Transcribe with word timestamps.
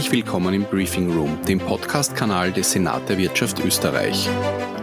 Herzlich 0.00 0.24
willkommen 0.24 0.54
im 0.54 0.64
Briefing 0.64 1.12
Room, 1.12 1.38
dem 1.46 1.58
Podcast-Kanal 1.58 2.52
des 2.52 2.72
Senat 2.72 3.06
der 3.10 3.18
Wirtschaft 3.18 3.62
Österreich. 3.62 4.30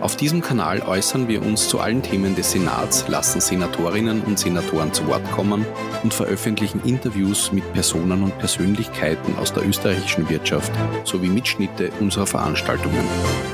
Auf 0.08 0.16
diesem 0.16 0.42
Kanal 0.42 0.84
äußern 0.84 1.28
wir 1.28 1.42
uns 1.42 1.68
zu 1.68 1.82
allen 1.82 2.02
Themen 2.02 2.34
des 2.34 2.54
Senats, 2.54 3.10
lassen 3.10 3.42
Senatorinnen 3.42 4.22
und 4.22 4.40
Senatoren 4.40 4.94
zu 4.94 5.06
Wort 5.08 5.30
kommen 5.32 5.66
und 6.02 6.14
veröffentlichen 6.14 6.82
Interviews 6.86 7.52
mit 7.52 7.74
Personen 7.74 8.24
und 8.24 8.38
Persönlichkeiten 8.40 9.36
aus 9.38 9.52
der 9.52 9.68
österreichischen 9.68 10.30
Wirtschaft 10.30 10.72
sowie 11.04 11.28
Mitschnitte 11.28 11.92
unserer 12.00 12.26
Veranstaltungen. 12.26 13.04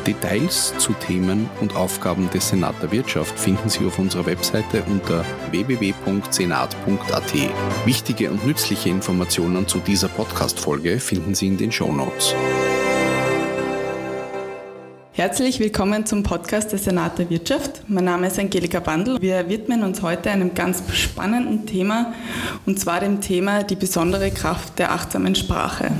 Details 0.06 0.76
zu 0.78 0.94
Themen 0.94 1.50
und 1.60 1.76
Aufgaben 1.76 2.30
des 2.30 2.50
Senat 2.50 2.76
der 2.84 2.92
Wirtschaft 2.92 3.40
finden 3.40 3.70
Sie 3.70 3.88
auf 3.88 3.98
unserer 3.98 4.28
Webseite 4.28 4.84
unter 4.84 5.26
www.senat.at. 5.50 7.34
Wichtige 7.86 8.30
und 8.30 8.46
nützliche 8.46 8.90
Informationen 8.90 9.68
zu 9.68 9.80
dieser 9.80 10.08
Podcast-Folge 10.08 11.00
finden 11.00 11.34
Sie 11.34 11.48
in 11.48 11.58
den 11.58 11.72
Show 11.72 11.92
Notes. 11.92 12.36
Herzlich 15.24 15.62
willkommen 15.62 16.06
zum 16.06 16.22
Podcast 16.22 16.74
des 16.74 16.84
Senat 16.84 17.18
der 17.18 17.30
Wirtschaft. 17.30 17.84
Mein 17.88 18.04
Name 18.04 18.28
ist 18.28 18.38
Angelika 18.38 18.82
Bandl. 18.82 19.22
Wir 19.22 19.48
widmen 19.48 19.82
uns 19.82 20.02
heute 20.02 20.30
einem 20.30 20.54
ganz 20.54 20.84
spannenden 20.92 21.66
Thema 21.66 22.14
und 22.66 22.78
zwar 22.78 23.00
dem 23.00 23.22
Thema 23.22 23.64
die 23.64 23.78
besondere 23.78 24.32
Kraft 24.32 24.80
der 24.80 24.92
achtsamen 24.92 25.36
Sprache. 25.36 25.92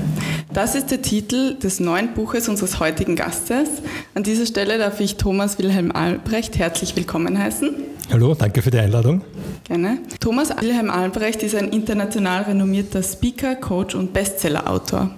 Das 0.52 0.74
ist 0.74 0.90
der 0.90 1.00
Titel 1.00 1.54
des 1.54 1.80
neuen 1.80 2.12
Buches 2.12 2.50
unseres 2.50 2.80
heutigen 2.80 3.16
Gastes. 3.16 3.70
An 4.14 4.24
dieser 4.24 4.44
Stelle 4.44 4.76
darf 4.76 5.00
ich 5.00 5.16
Thomas 5.16 5.58
Wilhelm 5.58 5.90
Albrecht 5.90 6.58
herzlich 6.58 6.94
willkommen 6.94 7.38
heißen. 7.38 7.74
Hallo, 8.12 8.34
danke 8.34 8.60
für 8.60 8.70
die 8.70 8.78
Einladung. 8.78 9.22
Gerne. 9.66 10.00
Thomas 10.20 10.50
Wilhelm 10.60 10.90
Albrecht 10.90 11.42
ist 11.42 11.54
ein 11.54 11.70
international 11.70 12.42
renommierter 12.42 13.02
Speaker, 13.02 13.54
Coach 13.54 13.94
und 13.94 14.12
Bestsellerautor. 14.12 15.12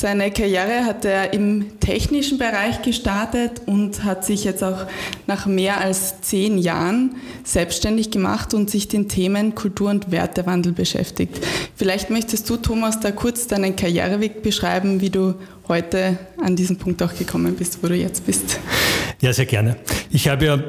Seine 0.00 0.30
Karriere 0.30 0.84
hat 0.84 1.04
er 1.04 1.32
im 1.32 1.80
technischen 1.80 2.38
Bereich 2.38 2.82
gestartet 2.82 3.62
und 3.66 4.04
hat 4.04 4.24
sich 4.24 4.44
jetzt 4.44 4.62
auch 4.62 4.86
nach 5.26 5.46
mehr 5.46 5.80
als 5.80 6.20
zehn 6.20 6.56
Jahren 6.56 7.16
selbstständig 7.42 8.12
gemacht 8.12 8.54
und 8.54 8.70
sich 8.70 8.86
den 8.86 9.08
Themen 9.08 9.56
Kultur- 9.56 9.90
und 9.90 10.12
Wertewandel 10.12 10.70
beschäftigt. 10.70 11.44
Vielleicht 11.74 12.10
möchtest 12.10 12.48
du, 12.48 12.58
Thomas, 12.58 13.00
da 13.00 13.10
kurz 13.10 13.48
deinen 13.48 13.74
Karriereweg 13.74 14.40
beschreiben, 14.40 15.00
wie 15.00 15.10
du 15.10 15.34
heute 15.66 16.16
an 16.40 16.54
diesen 16.54 16.76
Punkt 16.76 17.02
auch 17.02 17.16
gekommen 17.16 17.56
bist, 17.56 17.82
wo 17.82 17.88
du 17.88 17.96
jetzt 17.96 18.24
bist. 18.24 18.60
Ja, 19.20 19.32
sehr 19.32 19.46
gerne. 19.46 19.78
Ich 20.10 20.28
habe 20.28 20.44
ja 20.44 20.62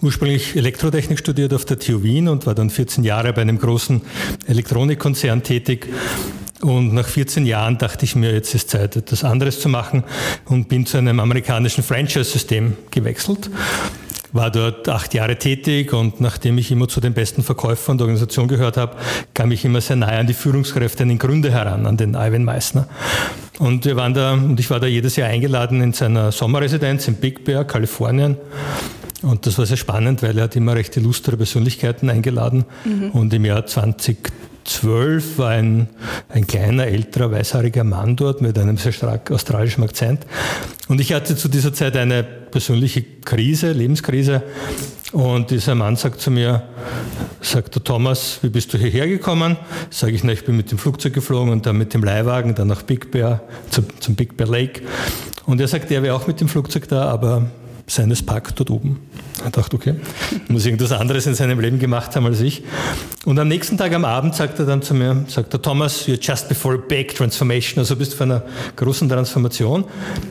ursprünglich 0.00 0.56
Elektrotechnik 0.56 1.20
studiert 1.20 1.54
auf 1.54 1.64
der 1.64 1.78
TU 1.78 2.02
Wien 2.02 2.26
und 2.26 2.46
war 2.46 2.56
dann 2.56 2.68
14 2.68 3.04
Jahre 3.04 3.32
bei 3.32 3.42
einem 3.42 3.60
großen 3.60 4.00
Elektronikkonzern 4.48 5.44
tätig 5.44 5.88
und 6.62 6.94
nach 6.94 7.08
14 7.08 7.44
Jahren 7.44 7.78
dachte 7.78 8.04
ich 8.04 8.16
mir, 8.16 8.32
jetzt 8.32 8.54
ist 8.54 8.70
Zeit, 8.70 8.96
etwas 8.96 9.24
anderes 9.24 9.60
zu 9.60 9.68
machen 9.68 10.04
und 10.46 10.68
bin 10.68 10.86
zu 10.86 10.96
einem 10.96 11.20
amerikanischen 11.20 11.82
Franchise-System 11.84 12.76
gewechselt 12.90 13.50
war 14.32 14.50
dort 14.50 14.88
acht 14.88 15.14
Jahre 15.14 15.36
tätig 15.36 15.92
und 15.92 16.20
nachdem 16.20 16.58
ich 16.58 16.70
immer 16.70 16.88
zu 16.88 17.00
den 17.00 17.12
besten 17.12 17.42
Verkäufern 17.42 17.98
der 17.98 18.06
Organisation 18.06 18.48
gehört 18.48 18.76
habe, 18.76 18.96
kam 19.34 19.52
ich 19.52 19.64
immer 19.64 19.80
sehr 19.80 19.96
nahe 19.96 20.18
an 20.18 20.26
die 20.26 20.34
Führungskräfte, 20.34 21.02
an 21.02 21.10
den 21.10 21.18
Gründer 21.18 21.50
heran, 21.50 21.86
an 21.86 21.96
den 21.96 22.14
Ivan 22.14 22.44
Meissner. 22.44 22.88
Und 23.58 23.84
wir 23.84 23.96
waren 23.96 24.14
da, 24.14 24.32
und 24.32 24.58
ich 24.58 24.70
war 24.70 24.80
da 24.80 24.86
jedes 24.86 25.16
Jahr 25.16 25.28
eingeladen 25.28 25.82
in 25.82 25.92
seiner 25.92 26.32
Sommerresidenz 26.32 27.06
in 27.08 27.16
Big 27.16 27.44
Bear, 27.44 27.64
Kalifornien. 27.64 28.36
Und 29.20 29.46
das 29.46 29.58
war 29.58 29.66
sehr 29.66 29.76
spannend, 29.76 30.22
weil 30.22 30.36
er 30.36 30.44
hat 30.44 30.56
immer 30.56 30.74
recht 30.74 30.96
illustre 30.96 31.36
Persönlichkeiten 31.36 32.10
eingeladen. 32.10 32.64
Mhm. 32.84 33.10
Und 33.10 33.32
im 33.34 33.44
Jahr 33.44 33.64
20 33.64 34.32
zwölf 34.64 35.38
war 35.38 35.50
ein, 35.50 35.88
ein 36.28 36.46
kleiner, 36.46 36.86
älterer, 36.86 37.30
weißhaariger 37.30 37.84
Mann 37.84 38.16
dort 38.16 38.40
mit 38.40 38.58
einem 38.58 38.76
sehr 38.76 38.92
stark 38.92 39.30
australischen 39.30 39.84
Akzent. 39.84 40.26
Und 40.88 41.00
ich 41.00 41.12
hatte 41.12 41.36
zu 41.36 41.48
dieser 41.48 41.72
Zeit 41.72 41.96
eine 41.96 42.22
persönliche 42.22 43.02
Krise, 43.02 43.72
Lebenskrise. 43.72 44.42
Und 45.12 45.50
dieser 45.50 45.74
Mann 45.74 45.96
sagt 45.96 46.20
zu 46.20 46.30
mir, 46.30 46.62
sagt 47.40 47.74
der 47.74 47.84
Thomas, 47.84 48.38
wie 48.42 48.48
bist 48.48 48.72
du 48.72 48.78
hierher 48.78 49.06
gekommen? 49.06 49.56
Sage 49.90 50.12
ich, 50.14 50.24
na, 50.24 50.32
ich 50.32 50.44
bin 50.44 50.56
mit 50.56 50.70
dem 50.70 50.78
Flugzeug 50.78 51.12
geflogen 51.12 51.52
und 51.52 51.66
dann 51.66 51.76
mit 51.76 51.92
dem 51.92 52.02
Leihwagen, 52.02 52.54
dann 52.54 52.68
nach 52.68 52.82
Big 52.82 53.10
Bear, 53.10 53.42
zum, 53.70 53.84
zum 54.00 54.14
Big 54.14 54.36
Bear 54.36 54.48
Lake. 54.48 54.82
Und 55.44 55.60
er 55.60 55.68
sagt, 55.68 55.90
er 55.90 56.02
wäre 56.02 56.14
auch 56.14 56.26
mit 56.26 56.40
dem 56.40 56.48
Flugzeug 56.48 56.88
da, 56.88 57.10
aber 57.10 57.50
seines 57.92 58.22
Park 58.22 58.56
dort 58.56 58.70
oben. 58.70 59.00
Ich 59.44 59.50
dachte, 59.50 59.76
okay, 59.76 59.94
muss 60.48 60.64
irgendwas 60.64 60.92
anderes 60.92 61.26
in 61.26 61.34
seinem 61.34 61.60
Leben 61.60 61.78
gemacht 61.78 62.14
haben 62.16 62.26
als 62.26 62.40
ich. 62.40 62.62
Und 63.24 63.38
am 63.38 63.48
nächsten 63.48 63.76
Tag 63.76 63.92
am 63.92 64.04
Abend 64.04 64.34
sagt 64.34 64.58
er 64.58 64.66
dann 64.66 64.82
zu 64.82 64.94
mir, 64.94 65.24
sagt 65.28 65.52
er, 65.52 65.60
Thomas, 65.60 66.06
you're 66.06 66.18
just 66.20 66.48
before 66.48 66.76
a 66.76 66.78
big 66.78 67.14
transformation, 67.14 67.80
also 67.80 67.96
bist 67.96 68.12
du 68.12 68.16
vor 68.16 68.26
einer 68.26 68.42
großen 68.76 69.08
Transformation. 69.08 69.84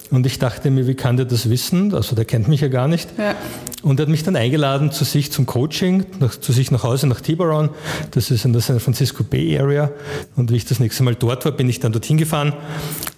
Und 0.09 0.25
ich 0.25 0.39
dachte 0.39 0.72
mir, 0.72 0.88
wie 0.88 0.95
kann 0.95 1.17
der 1.17 1.25
das 1.25 1.49
wissen? 1.49 1.94
Also 1.94 2.16
der 2.16 2.25
kennt 2.25 2.47
mich 2.47 2.61
ja 2.61 2.67
gar 2.67 2.88
nicht. 2.88 3.09
Ja. 3.17 3.35
Und 3.83 3.99
er 3.99 4.03
hat 4.03 4.09
mich 4.09 4.23
dann 4.23 4.35
eingeladen 4.35 4.91
zu 4.91 5.03
sich 5.03 5.31
zum 5.31 5.45
Coaching, 5.45 6.05
nach, 6.19 6.35
zu 6.39 6.51
sich 6.51 6.72
nach 6.72 6.83
Hause 6.83 7.07
nach 7.07 7.22
Tiburon. 7.22 7.69
Das 8.11 8.31
ist 8.31 8.45
in 8.45 8.53
der 8.53 8.61
San 8.61 8.79
Francisco 8.79 9.23
Bay 9.23 9.59
Area. 9.59 9.91
Und 10.35 10.51
wie 10.51 10.55
ich 10.55 10.66
das 10.66 10.79
nächste 10.79 11.03
Mal 11.03 11.16
dort 11.16 11.45
war, 11.45 11.51
bin 11.51 11.69
ich 11.69 11.79
dann 11.79 11.91
dorthin 11.91 12.17
gefahren 12.17 12.53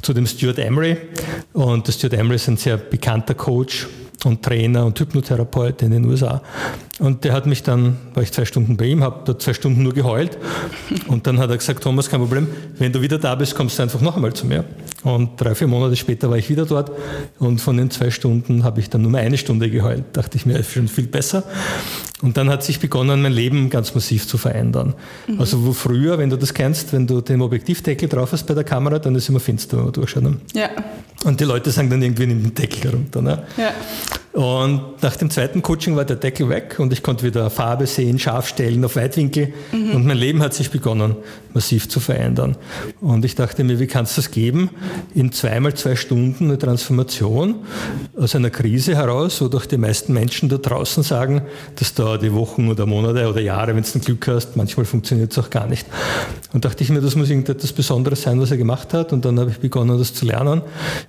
zu 0.02 0.14
dem 0.14 0.26
Stuart 0.26 0.60
Emery. 0.60 0.98
Und 1.54 1.88
der 1.88 1.94
Stuart 1.94 2.14
Emery 2.14 2.36
ist 2.36 2.48
ein 2.48 2.58
sehr 2.58 2.78
bekannter 2.78 3.36
Coach 3.36 3.88
und 4.24 4.44
Trainer 4.44 4.86
und 4.86 5.00
Hypnotherapeut 5.00 5.82
in 5.82 5.92
den 5.92 6.06
USA. 6.06 6.42
Und 7.00 7.24
der 7.24 7.34
hat 7.34 7.46
mich 7.46 7.64
dann, 7.64 7.98
war 8.14 8.24
ich 8.24 8.32
zwei 8.32 8.46
Stunden 8.46 8.78
bei 8.78 8.86
ihm, 8.86 9.04
habe 9.04 9.22
da 9.26 9.38
zwei 9.38 9.54
Stunden 9.54 9.84
nur 9.84 9.94
geheult. 9.94 10.38
Und 11.08 11.28
dann 11.28 11.40
hat 11.40 11.50
er 11.50 11.58
gesagt, 11.58 11.84
Thomas, 11.84 12.10
kein 12.10 12.20
Problem, 12.20 12.48
wenn 12.78 12.94
du 12.94 13.02
wieder 13.02 13.18
da 13.18 13.36
bist, 13.36 13.56
kommst 13.56 13.80
du 13.80 13.84
einfach 13.84 14.02
noch 14.02 14.16
einmal 14.16 14.34
zu 14.34 14.46
mir. 14.46 14.64
Und 15.04 15.32
drei, 15.40 15.54
vier 15.54 15.68
Monate 15.68 15.96
später 15.96 16.30
war 16.30 16.38
ich 16.38 16.50
wieder 16.50 16.66
dort. 16.66 16.92
Und 17.40 17.60
von 17.60 17.76
den 17.78 17.92
zwei 17.92 18.10
Stunden 18.10 18.64
habe 18.64 18.80
ich 18.80 18.90
dann 18.90 19.02
nur 19.02 19.12
mehr 19.12 19.22
eine 19.22 19.38
Stunde 19.38 19.70
geheult. 19.70 20.06
Dachte 20.14 20.38
ich 20.38 20.46
mir, 20.46 20.58
ist 20.58 20.72
schon 20.72 20.88
viel 20.88 21.08
besser. 21.08 21.44
Und 22.22 22.38
dann 22.38 22.50
hat 22.50 22.64
sich 22.64 22.80
begonnen, 22.80 23.22
mein 23.22 23.34
Leben 23.34 23.70
ganz 23.70 23.94
massiv 23.94 24.28
zu 24.28 24.38
verändern. 24.38 24.94
Mhm. 25.28 25.42
Also 25.42 25.66
wo 25.66 25.74
früher, 25.74 26.18
wenn 26.18 26.30
du 26.30 26.38
das 26.38 26.54
kennst, 26.54 26.94
wenn 26.94 27.06
du 27.06 27.20
den 27.20 27.42
Objektivdeckel 27.42 28.08
drauf 28.08 28.32
hast 28.32 28.46
bei 28.46 28.54
der 28.54 28.64
Kamera, 28.64 28.98
dann 28.98 29.14
ist 29.16 29.28
immer 29.28 29.42
finster, 29.42 29.78
wenn 29.78 29.84
man 29.86 29.94
durchschaut. 29.94 30.24
Ne? 30.24 30.38
Ja. 30.54 30.70
Und 31.26 31.40
die 31.40 31.44
Leute 31.44 31.70
sagen 31.72 31.90
dann 31.90 32.02
irgendwie, 32.02 32.28
nimm 32.28 32.42
den 32.42 32.54
Deckel 32.54 32.92
herunter. 32.92 33.22
Ne? 33.22 33.44
Ja. 33.58 33.74
Und 34.34 35.04
nach 35.04 35.16
dem 35.16 35.30
zweiten 35.30 35.62
Coaching 35.62 35.96
war 35.96 36.06
der 36.06 36.16
Deckel 36.16 36.50
weg 36.50 36.78
und 36.80 36.92
ich 36.92 37.04
konnte 37.04 37.24
wieder 37.24 37.52
Farbe 37.52 37.86
sehen, 37.86 38.18
scharf 38.18 38.48
stellen 38.48 38.84
auf 38.84 38.96
Weitwinkel 38.96 39.54
mhm. 39.72 39.92
und 39.92 40.06
mein 40.08 40.18
Leben 40.18 40.42
hat 40.42 40.56
sich 40.56 40.72
begonnen 40.72 41.16
massiv 41.54 41.88
zu 41.88 42.00
verändern. 42.00 42.58
Und 43.00 43.26
ich 43.26 43.36
dachte 43.36 43.64
mir, 43.64 43.80
wie 43.80 43.88
kann 43.88 44.06
es 44.06 44.16
das 44.16 44.32
geben? 44.32 44.72
In 45.14 45.32
zweimal 45.32 45.76
zwei 45.76 45.96
Stunden 45.96 46.46
eine 46.46 46.58
Transformation 46.58 47.58
aus 48.18 48.36
einer 48.36 48.50
Krise 48.50 48.96
heraus, 48.96 49.40
wodurch 49.40 49.68
die 49.68 49.78
meisten 49.78 50.14
Menschen 50.14 50.50
da 50.50 50.58
draußen 50.58 51.04
sagen, 51.04 51.44
das 51.76 51.94
dauert 51.94 52.24
die 52.24 52.34
Wochen 52.34 52.70
oder 52.70 52.88
Monate 52.88 53.30
oder 53.30 53.40
Jahre, 53.40 53.76
wenn 53.76 53.84
du 53.84 53.90
ein 53.94 54.02
Glück 54.02 54.28
hast, 54.28 54.56
manchmal 54.56 54.86
funktioniert 54.86 55.32
es 55.32 55.38
auch 55.38 55.52
gar 55.52 55.68
nicht. 55.68 55.86
Und 56.54 56.66
dachte 56.66 56.84
ich 56.84 56.90
mir, 56.90 57.02
das 57.02 57.16
muss 57.16 57.30
irgendetwas 57.30 57.72
Besonderes 57.72 58.24
sein, 58.24 58.40
was 58.42 58.52
er 58.52 58.58
gemacht 58.58 58.94
hat. 58.94 59.14
Und 59.14 59.26
dann 59.26 59.40
habe 59.40 59.52
ich 59.52 59.60
begonnen, 59.60 59.98
das 59.98 60.14
zu 60.14 60.26
lernen. 60.26 60.62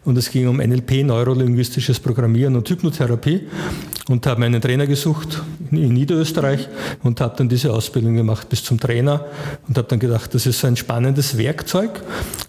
Und 0.04 0.18
es 0.18 0.30
ging 0.30 0.48
um 0.48 0.56
NLP, 0.56 1.04
neurolinguistisches 1.04 2.00
Programmieren 2.00 2.56
und 2.56 2.68
Hypnotherapie. 2.68 3.13
Therapie 3.14 3.46
und 4.08 4.26
habe 4.26 4.44
einen 4.44 4.60
Trainer 4.60 4.86
gesucht 4.86 5.42
in 5.70 5.94
Niederösterreich 5.94 6.68
und 7.02 7.20
habe 7.20 7.34
dann 7.38 7.48
diese 7.48 7.72
Ausbildung 7.72 8.14
gemacht 8.14 8.48
bis 8.48 8.62
zum 8.62 8.78
Trainer 8.78 9.24
und 9.66 9.78
habe 9.78 9.88
dann 9.88 9.98
gedacht, 9.98 10.34
das 10.34 10.46
ist 10.46 10.60
so 10.60 10.66
ein 10.66 10.76
spannendes 10.76 11.38
Werkzeug, 11.38 12.02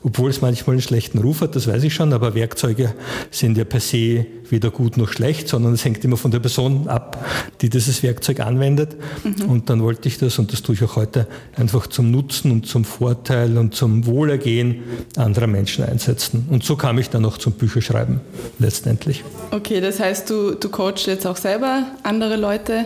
obwohl 0.04 0.30
es 0.30 0.42
manchmal 0.42 0.76
einen 0.76 0.82
schlechten 0.82 1.20
Ruf 1.20 1.42
hat, 1.42 1.56
das 1.56 1.68
weiß 1.68 1.84
ich 1.84 1.94
schon, 1.94 2.12
aber 2.14 2.36
Werkzeuge 2.36 2.94
sind 3.32 3.58
ja 3.58 3.64
per 3.64 3.80
se 3.80 4.26
weder 4.50 4.70
gut 4.70 4.98
noch 4.98 5.12
schlecht, 5.12 5.48
sondern 5.48 5.74
es 5.74 5.86
hängt 5.86 6.04
immer 6.04 6.18
von 6.18 6.32
der 6.32 6.40
Person 6.40 6.88
ab, 6.88 7.24
die 7.62 7.70
dieses 7.70 8.04
Werkzeug 8.04 8.42
anwendet. 8.42 8.96
Mhm. 9.24 9.50
Und 9.50 9.70
dann 9.70 9.82
wollte 9.82 10.08
ich 10.08 10.18
das, 10.18 10.38
und 10.40 10.54
das 10.54 10.62
tue 10.62 10.76
ich 10.76 10.84
auch 10.84 10.96
heute, 10.96 11.28
einfach 11.56 11.88
zum 11.88 12.12
Nutzen 12.12 12.52
und 12.52 12.68
zum 12.68 12.86
Vorteil 12.86 13.58
und 13.58 13.76
zum 13.76 14.06
Wohlergehen 14.06 14.84
anderer 15.16 15.48
Menschen 15.48 15.86
einsetzen. 15.86 16.48
Und 16.50 16.64
so 16.64 16.76
kam 16.76 17.00
ich 17.00 17.10
dann 17.10 17.26
auch 17.26 17.38
zum 17.38 17.54
Bücherschreiben 17.54 18.20
letztendlich. 18.60 19.24
Okay, 19.52 19.82
das 19.82 20.00
heißt, 20.00 20.30
du, 20.30 20.55
du 20.64 20.70
coachst 20.70 21.08
jetzt 21.08 21.28
auch 21.28 21.38
selber 21.38 21.84
andere 22.04 22.36
Leute. 22.36 22.86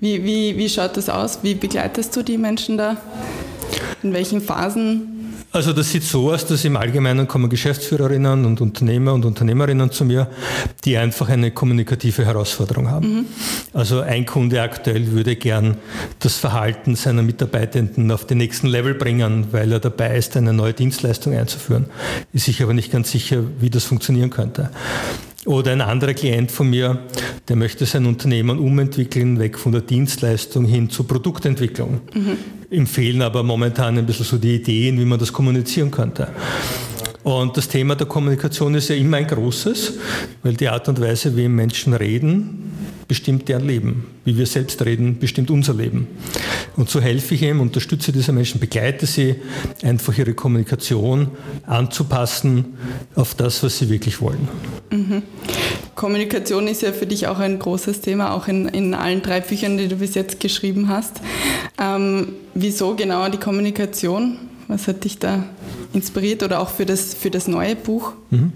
Wie, 0.00 0.24
wie, 0.24 0.56
wie 0.56 0.68
schaut 0.68 0.96
das 0.96 1.08
aus? 1.08 1.40
Wie 1.42 1.54
begleitest 1.54 2.14
du 2.16 2.22
die 2.22 2.38
Menschen 2.38 2.78
da? 2.78 2.96
In 4.02 4.12
welchen 4.12 4.40
Phasen 4.40 5.20
also 5.52 5.72
das 5.72 5.90
sieht 5.90 6.04
so 6.04 6.30
aus, 6.30 6.46
dass 6.46 6.64
im 6.64 6.76
Allgemeinen 6.76 7.26
kommen 7.26 7.50
Geschäftsführerinnen 7.50 8.44
und 8.44 8.60
Unternehmer 8.60 9.14
und 9.14 9.24
Unternehmerinnen 9.24 9.90
zu 9.90 10.04
mir, 10.04 10.28
die 10.84 10.96
einfach 10.96 11.28
eine 11.28 11.50
kommunikative 11.50 12.24
Herausforderung 12.24 12.88
haben. 12.88 13.14
Mhm. 13.14 13.26
Also 13.72 14.00
ein 14.00 14.26
Kunde 14.26 14.62
aktuell 14.62 15.10
würde 15.10 15.34
gern 15.34 15.76
das 16.20 16.36
Verhalten 16.36 16.94
seiner 16.94 17.22
Mitarbeitenden 17.22 18.12
auf 18.12 18.26
den 18.26 18.38
nächsten 18.38 18.68
Level 18.68 18.94
bringen, 18.94 19.48
weil 19.50 19.72
er 19.72 19.80
dabei 19.80 20.16
ist, 20.16 20.36
eine 20.36 20.52
neue 20.52 20.72
Dienstleistung 20.72 21.34
einzuführen. 21.36 21.86
Ist 22.32 22.44
sich 22.44 22.62
aber 22.62 22.72
nicht 22.72 22.92
ganz 22.92 23.10
sicher, 23.10 23.42
wie 23.58 23.70
das 23.70 23.84
funktionieren 23.84 24.30
könnte. 24.30 24.70
Oder 25.46 25.72
ein 25.72 25.80
anderer 25.80 26.12
Klient 26.12 26.50
von 26.50 26.68
mir, 26.68 26.98
der 27.48 27.56
möchte 27.56 27.86
sein 27.86 28.04
Unternehmen 28.04 28.58
umentwickeln, 28.58 29.38
weg 29.38 29.58
von 29.58 29.72
der 29.72 29.80
Dienstleistung 29.80 30.66
hin 30.66 30.90
zur 30.90 31.08
Produktentwicklung. 31.08 32.00
Mhm. 32.70 32.86
Fehlen 32.86 33.22
aber 33.22 33.42
momentan 33.42 33.96
ein 33.96 34.04
bisschen 34.04 34.26
so 34.26 34.36
die 34.36 34.56
Ideen, 34.56 34.98
wie 35.00 35.04
man 35.04 35.18
das 35.18 35.32
kommunizieren 35.32 35.90
könnte. 35.90 36.28
Und 37.22 37.56
das 37.56 37.68
Thema 37.68 37.96
der 37.96 38.06
Kommunikation 38.06 38.74
ist 38.74 38.88
ja 38.88 38.96
immer 38.96 39.16
ein 39.16 39.26
großes, 39.26 39.94
weil 40.42 40.54
die 40.54 40.68
Art 40.68 40.88
und 40.88 41.00
Weise, 41.00 41.36
wie 41.36 41.48
Menschen 41.48 41.94
reden, 41.94 42.72
bestimmt 43.08 43.48
deren 43.48 43.66
Leben. 43.66 44.06
Wie 44.24 44.36
wir 44.38 44.46
selbst 44.46 44.84
reden, 44.84 45.18
bestimmt 45.18 45.50
unser 45.50 45.74
Leben. 45.74 46.06
Und 46.76 46.88
so 46.90 47.00
helfe 47.00 47.34
ich 47.34 47.42
ihm, 47.42 47.60
unterstütze 47.60 48.12
diese 48.12 48.32
Menschen, 48.32 48.60
begleite 48.60 49.06
sie, 49.06 49.36
einfach 49.82 50.16
ihre 50.16 50.34
Kommunikation 50.34 51.28
anzupassen 51.66 52.76
auf 53.14 53.34
das, 53.34 53.62
was 53.62 53.78
sie 53.78 53.90
wirklich 53.90 54.20
wollen. 54.20 54.48
Mhm. 54.90 55.22
Kommunikation 55.94 56.66
ist 56.66 56.82
ja 56.82 56.92
für 56.92 57.06
dich 57.06 57.26
auch 57.26 57.38
ein 57.38 57.58
großes 57.58 58.00
Thema, 58.00 58.32
auch 58.32 58.48
in, 58.48 58.68
in 58.68 58.94
allen 58.94 59.22
drei 59.22 59.40
Büchern, 59.40 59.76
die 59.76 59.88
du 59.88 59.96
bis 59.96 60.14
jetzt 60.14 60.40
geschrieben 60.40 60.88
hast. 60.88 61.20
Ähm, 61.78 62.34
wieso 62.54 62.94
genau 62.94 63.28
die 63.28 63.38
Kommunikation? 63.38 64.38
Was 64.68 64.86
hat 64.86 65.04
dich 65.04 65.18
da 65.18 65.44
inspiriert 65.92 66.42
oder 66.42 66.60
auch 66.60 66.68
für 66.70 66.86
das, 66.86 67.14
für 67.14 67.30
das 67.30 67.48
neue 67.48 67.76
Buch? 67.76 68.12
Mhm. 68.30 68.52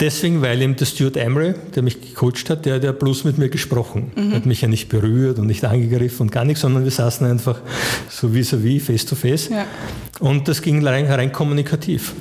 Deswegen, 0.00 0.40
weil 0.40 0.62
eben 0.62 0.76
der 0.76 0.86
Stuart 0.86 1.16
Emery, 1.16 1.54
der 1.74 1.82
mich 1.82 2.00
gecoacht 2.00 2.48
hat, 2.48 2.64
der 2.64 2.76
hat 2.76 2.84
ja 2.84 2.92
bloß 2.92 3.24
mit 3.24 3.36
mir 3.36 3.50
gesprochen. 3.50 4.12
Mhm. 4.16 4.32
Hat 4.32 4.46
mich 4.46 4.62
ja 4.62 4.68
nicht 4.68 4.88
berührt 4.88 5.38
und 5.38 5.46
nicht 5.46 5.64
angegriffen 5.64 6.22
und 6.22 6.32
gar 6.32 6.44
nichts, 6.44 6.62
sondern 6.62 6.84
wir 6.84 6.90
saßen 6.90 7.26
einfach 7.26 7.60
so 8.08 8.28
vis-à-vis, 8.28 8.82
face-to-face. 8.82 9.50
Ja. 9.50 9.66
Und 10.20 10.48
das 10.48 10.62
ging 10.62 10.86
rein, 10.86 11.06
rein 11.06 11.32
kommunikativ. 11.32 12.14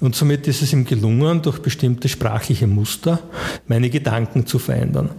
Und 0.00 0.16
somit 0.16 0.46
ist 0.48 0.62
es 0.62 0.72
ihm 0.72 0.84
gelungen, 0.84 1.42
durch 1.42 1.58
bestimmte 1.60 2.08
sprachliche 2.08 2.66
Muster 2.66 3.20
meine 3.66 3.90
Gedanken 3.90 4.46
zu 4.46 4.58
verändern. 4.58 5.10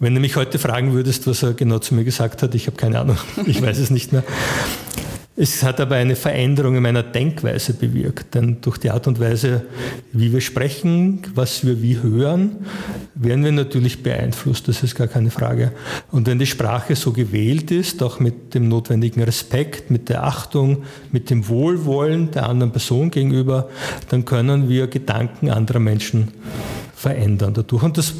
Wenn 0.00 0.14
du 0.14 0.20
mich 0.20 0.36
heute 0.36 0.58
fragen 0.58 0.92
würdest, 0.94 1.26
was 1.26 1.42
er 1.42 1.54
genau 1.54 1.78
zu 1.78 1.94
mir 1.94 2.04
gesagt 2.04 2.42
hat, 2.42 2.54
ich 2.54 2.66
habe 2.66 2.76
keine 2.76 2.98
Ahnung, 2.98 3.18
ich 3.46 3.60
weiß 3.62 3.78
es 3.78 3.90
nicht 3.90 4.12
mehr. 4.12 4.24
Es 5.34 5.62
hat 5.62 5.80
aber 5.80 5.96
eine 5.96 6.14
Veränderung 6.14 6.76
in 6.76 6.82
meiner 6.82 7.02
Denkweise 7.02 7.72
bewirkt, 7.72 8.34
denn 8.34 8.58
durch 8.60 8.76
die 8.76 8.90
Art 8.90 9.06
und 9.06 9.18
Weise, 9.18 9.64
wie 10.12 10.30
wir 10.30 10.42
sprechen, 10.42 11.22
was 11.34 11.64
wir 11.64 11.80
wie 11.80 12.02
hören, 12.02 12.56
werden 13.14 13.42
wir 13.42 13.52
natürlich 13.52 14.02
beeinflusst, 14.02 14.68
das 14.68 14.82
ist 14.82 14.94
gar 14.94 15.06
keine 15.06 15.30
Frage. 15.30 15.72
Und 16.10 16.26
wenn 16.26 16.38
die 16.38 16.46
Sprache 16.46 16.96
so 16.96 17.12
gewählt 17.12 17.70
ist, 17.70 18.02
auch 18.02 18.20
mit 18.20 18.52
dem 18.52 18.68
notwendigen 18.68 19.22
Respekt, 19.22 19.90
mit 19.90 20.10
der 20.10 20.24
Achtung, 20.24 20.82
mit 21.12 21.30
dem 21.30 21.48
Wohlwollen 21.48 22.30
der 22.30 22.46
anderen 22.46 22.72
Person 22.72 23.10
gegenüber, 23.10 23.70
dann 24.10 24.26
können 24.26 24.68
wir 24.68 24.86
Gedanken 24.86 25.48
anderer 25.48 25.80
Menschen 25.80 26.28
verändern 27.02 27.52
dadurch. 27.52 27.82
Und 27.82 27.98
das 27.98 28.14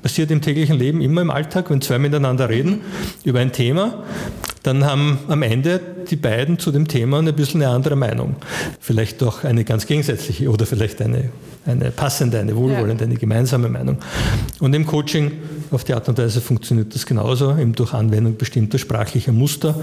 passiert 0.00 0.30
im 0.30 0.40
täglichen 0.40 0.78
Leben 0.78 1.00
immer 1.00 1.22
im 1.22 1.30
Alltag, 1.30 1.70
wenn 1.70 1.80
zwei 1.80 1.98
miteinander 1.98 2.48
reden 2.48 2.82
über 3.24 3.40
ein 3.40 3.52
Thema, 3.52 4.04
dann 4.62 4.84
haben 4.84 5.18
am 5.28 5.42
Ende 5.42 5.80
die 6.08 6.16
beiden 6.16 6.58
zu 6.58 6.70
dem 6.70 6.86
Thema 6.86 7.18
ein 7.18 7.34
bisschen 7.34 7.62
eine 7.62 7.72
andere 7.72 7.96
Meinung. 7.96 8.36
Vielleicht 8.78 9.22
doch 9.22 9.42
eine 9.42 9.64
ganz 9.64 9.86
gegensätzliche 9.86 10.50
oder 10.50 10.66
vielleicht 10.66 11.02
eine, 11.02 11.30
eine 11.68 11.90
passende, 11.90 12.40
eine 12.40 12.56
wohlwollende, 12.56 13.04
eine 13.04 13.16
gemeinsame 13.16 13.68
Meinung. 13.68 13.98
Und 14.58 14.74
im 14.74 14.86
Coaching 14.86 15.32
auf 15.70 15.84
die 15.84 15.94
Art 15.94 16.08
und 16.08 16.18
Weise 16.18 16.40
funktioniert 16.40 16.94
das 16.94 17.04
genauso, 17.04 17.56
eben 17.56 17.74
durch 17.74 17.92
Anwendung 17.92 18.36
bestimmter 18.36 18.78
sprachlicher 18.78 19.32
Muster. 19.32 19.78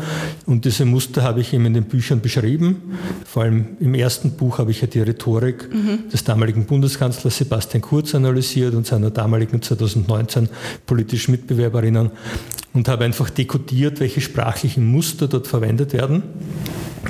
Und 0.46 0.66
diese 0.66 0.86
Muster 0.86 1.22
habe 1.22 1.42
ich 1.42 1.54
eben 1.54 1.66
in 1.66 1.74
den 1.74 1.86
Büchern 1.86 2.22
beschrieben. 2.22 2.98
Vor 3.26 3.44
allem 3.44 3.78
im 3.80 3.94
ersten 3.94 4.32
Buch 4.32 4.58
habe 4.58 4.72
ich 4.72 4.82
ja 4.82 4.88
die 4.88 5.02
Rhetorik 5.02 5.74
mhm. 5.74 6.10
des 6.10 6.24
damaligen 6.24 6.66
Bundeskanzlers 6.66 7.38
Sebastian 7.38 7.82
Kurz 7.82 8.16
analysiert 8.16 8.74
und 8.74 8.88
seiner 8.88 9.12
damaligen 9.12 9.62
2019 9.62 10.50
politischen 10.86 11.32
Mitbewerberinnen 11.32 12.12
und 12.74 12.88
habe 12.88 13.06
einfach 13.06 13.30
dekodiert, 13.30 14.00
welche 14.00 14.22
sprachlichen 14.22 14.86
Muster 14.92 15.28
dort 15.28 15.48
verwendet 15.48 15.94
werden, 15.94 16.24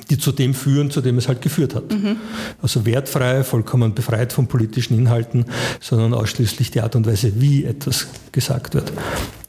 die 0.10 0.18
zu 0.18 0.32
dem 0.32 0.54
führen, 0.54 0.92
zu 0.92 1.02
dem 1.02 1.18
es 1.18 1.28
halt 1.28 1.42
geführt 1.42 1.76
hat. 1.76 1.92
Mhm. 1.92 2.18
Also 2.62 2.86
wertfrei, 2.86 3.44
vollkommen 3.44 3.94
befreit 3.94 4.34
von 4.34 4.48
politischen 4.48 4.98
Inhalten, 4.98 5.46
sondern 5.80 6.14
ausschließlich 6.14 6.72
die 6.72 6.82
Art 6.82 6.96
und 6.96 7.08
Weise, 7.08 7.34
wie 7.42 7.66
etwas 7.66 8.08
gesagt 8.32 8.74
wird. 8.76 8.92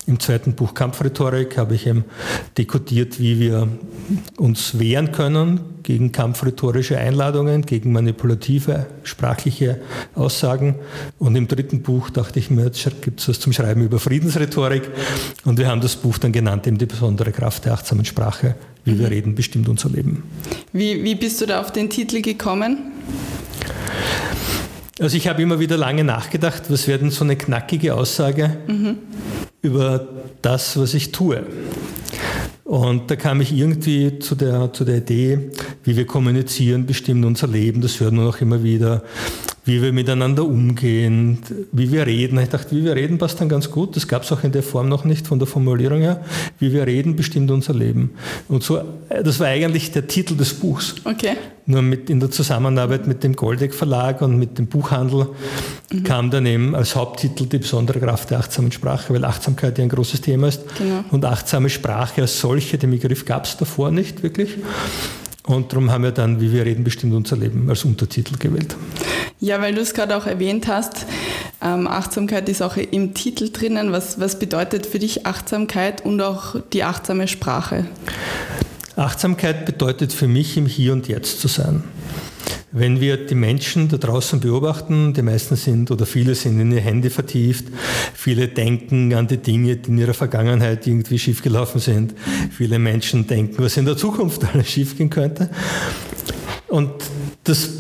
Im 0.07 0.21
zweiten 0.21 0.53
Buch 0.53 0.73
Kampfrhetorik 0.75 1.59
habe 1.59 1.75
ich 1.75 1.89
eben 1.89 2.05
dekodiert, 2.57 3.19
wie 3.19 3.41
wir 3.41 3.67
uns 4.37 4.79
wehren 4.79 5.11
können 5.11 5.61
gegen 5.83 6.13
kampfrhetorische 6.13 6.97
Einladungen, 6.97 7.63
gegen 7.63 7.91
manipulative 7.91 8.87
sprachliche 9.03 9.81
Aussagen. 10.15 10.77
Und 11.19 11.35
im 11.35 11.49
dritten 11.49 11.83
Buch 11.83 12.11
dachte 12.11 12.39
ich 12.39 12.51
mir, 12.51 12.67
jetzt 12.67 12.89
gibt 13.03 13.21
es 13.21 13.29
was 13.29 13.41
zum 13.41 13.53
Schreiben 13.53 13.83
über 13.83 13.99
Friedensrhetorik. 13.99 14.89
Und 15.45 15.59
wir 15.59 15.67
haben 15.67 15.81
das 15.81 15.97
Buch 15.97 16.19
dann 16.19 16.31
genannt, 16.31 16.69
eben 16.69 16.79
die 16.79 16.87
besondere 16.87 17.33
Kraft 17.33 17.65
der 17.65 17.75
achtsamen 17.75 18.05
Sprache. 18.05 18.55
Wie 18.85 18.93
mhm. 18.93 18.99
wir 19.01 19.11
reden, 19.11 19.35
bestimmt 19.35 19.69
unser 19.69 19.89
Leben. 19.89 20.23
Wie, 20.73 21.03
wie 21.03 21.17
bist 21.17 21.41
du 21.41 21.47
da 21.47 21.61
auf 21.61 21.73
den 21.73 21.91
Titel 21.91 22.23
gekommen? 22.23 22.93
Also 25.01 25.17
ich 25.17 25.29
habe 25.29 25.43
immer 25.43 25.59
wieder 25.61 25.77
lange 25.77 26.05
nachgedacht, 26.05 26.71
was 26.71 26.89
wäre 26.89 27.01
denn 27.01 27.11
so 27.11 27.25
eine 27.25 27.37
knackige 27.37 27.95
Aussage 27.95 28.57
mhm. 28.67 28.97
Über 29.67 30.07
das, 30.43 30.79
was 30.79 30.95
ich 30.95 31.13
tue. 31.13 31.45
Und 32.65 33.11
da 33.11 33.17
kam 33.17 33.41
ich 33.41 33.53
irgendwie 33.53 34.19
zu 34.19 34.35
der, 34.35 34.73
zu 34.73 34.85
der 34.85 34.99
Idee, 34.99 35.51
wie 35.85 35.97
wir 35.97 36.07
kommunizieren, 36.07 36.87
bestimmt 36.87 37.25
unser 37.25 37.47
Leben, 37.47 37.81
das 37.81 38.01
hört 38.01 38.13
man 38.13 38.27
auch 38.27 38.41
immer 38.41 38.63
wieder 38.63 39.03
wie 39.67 39.83
wir 39.83 39.93
miteinander 39.93 40.45
umgehen, 40.45 41.39
wie 41.73 41.91
wir 41.91 42.07
reden. 42.07 42.39
Ich 42.39 42.49
dachte, 42.49 42.75
wie 42.75 42.85
wir 42.85 42.95
reden 42.95 43.19
passt 43.19 43.41
dann 43.41 43.49
ganz 43.49 43.69
gut. 43.69 43.97
Das 43.97 44.07
gab 44.07 44.23
es 44.23 44.31
auch 44.31 44.45
in 44.45 44.53
der 44.53 44.63
Form 44.63 44.89
noch 44.89 45.05
nicht 45.05 45.27
von 45.27 45.41
der 45.41 45.49
Formulierung 45.49 46.01
her. 46.01 46.25
Wie 46.61 46.73
wir 46.73 46.87
reden 46.87 47.17
bestimmt 47.17 47.51
unser 47.51 47.75
Leben. 47.75 48.13
Und 48.49 48.63
so, 48.63 48.79
äh, 49.09 49.25
das 49.25 49.41
war 49.41 49.49
eigentlich 49.49 49.91
der 49.91 50.07
Titel 50.07 50.37
des 50.37 50.55
Buchs. 50.55 50.95
Okay. 51.03 51.37
Nur 51.67 51.83
mit, 51.83 52.09
in 52.11 52.21
der 52.21 52.31
Zusammenarbeit 52.31 53.09
mit 53.09 53.25
dem 53.25 53.35
Goldeck 53.35 53.75
Verlag 53.75 54.23
und 54.23 54.39
mit 54.39 54.57
dem 54.57 54.69
Buchhandel 54.69 55.31
mhm. 55.93 56.05
kam 56.05 56.31
dann 56.31 56.47
eben 56.47 56.77
als 56.77 56.95
Haupttitel 56.95 57.47
die 57.47 57.59
besondere 57.59 57.99
Kraft 57.99 58.31
der 58.31 58.39
achtsamen 58.39 58.71
Sprache, 58.71 59.13
weil 59.13 59.25
Achtsamkeit 59.25 59.79
ja 59.79 59.83
ein 59.83 59.91
großes 59.91 60.21
Thema 60.21 60.47
ist. 60.47 60.63
Genau. 60.79 61.05
Und 61.11 61.25
achtsame 61.25 61.71
Sprache 61.71 62.23
als 62.23 62.39
solche, 62.39 62.79
den 62.79 62.93
Begriff 62.93 63.25
gab 63.25 63.47
es 63.47 63.57
davor 63.57 63.91
nicht 63.91 64.23
wirklich. 64.23 64.51
Und 65.47 65.73
darum 65.73 65.91
haben 65.91 66.03
wir 66.03 66.11
dann, 66.11 66.41
wie 66.41 66.53
wir 66.53 66.65
reden, 66.65 66.83
bestimmt 66.83 67.15
unser 67.15 67.37
Leben 67.37 67.71
als 67.71 67.85
Untertitel 67.85 68.37
gewählt. 68.37 68.77
Ja, 69.39 69.61
weil 69.61 69.75
du 69.75 69.81
es 69.81 69.95
gerade 69.95 70.17
auch 70.17 70.27
erwähnt 70.27 70.67
hast, 70.67 71.07
ähm, 71.63 71.87
Achtsamkeit 71.87 72.49
ist 72.49 72.63
auch 72.63 72.77
im 72.77 73.15
Titel 73.15 73.51
drinnen. 73.51 73.93
Was, 73.93 74.19
was 74.19 74.39
bedeutet 74.39 74.87
für 74.87 74.99
dich 74.99 75.25
Achtsamkeit 75.25 76.05
und 76.05 76.21
auch 76.21 76.57
die 76.73 76.83
achtsame 76.83 77.29
Sprache? 77.29 77.87
Achtsamkeit 78.97 79.67
bedeutet 79.67 80.13
für 80.13 80.27
mich, 80.27 80.57
im 80.57 80.67
Hier 80.67 80.93
und 80.93 81.07
Jetzt 81.07 81.41
zu 81.41 81.49
sein. 81.49 81.85
Wenn 82.73 83.01
wir 83.01 83.17
die 83.17 83.35
Menschen 83.35 83.89
da 83.89 83.97
draußen 83.97 84.41
beobachten, 84.41 85.15
die 85.15 85.23
meisten 85.23 85.57
sind 85.57 85.91
oder 85.91 86.05
viele 86.05 86.35
sind 86.35 86.61
in 86.61 86.73
ihr 86.73 86.81
Handy 86.81 87.11
vertieft, 87.11 87.67
viele 88.15 88.49
denken 88.49 89.15
an 89.15 89.27
die 89.29 89.39
Dinge, 89.39 89.77
die 89.77 89.91
in 89.91 89.99
ihrer 89.99 90.15
Vergangenheit 90.15 90.87
irgendwie 90.87 91.19
schiefgelaufen 91.19 91.81
sind. 91.81 92.15
Viele 92.51 92.79
Menschen 92.79 93.27
denken, 93.27 93.63
was 93.63 93.77
in 93.77 93.87
der 93.87 93.97
Zukunft 93.97 94.45
alles 94.53 94.71
schiefgehen 94.71 95.11
könnte. 95.11 95.51
Und 96.69 96.91
das 97.45 97.71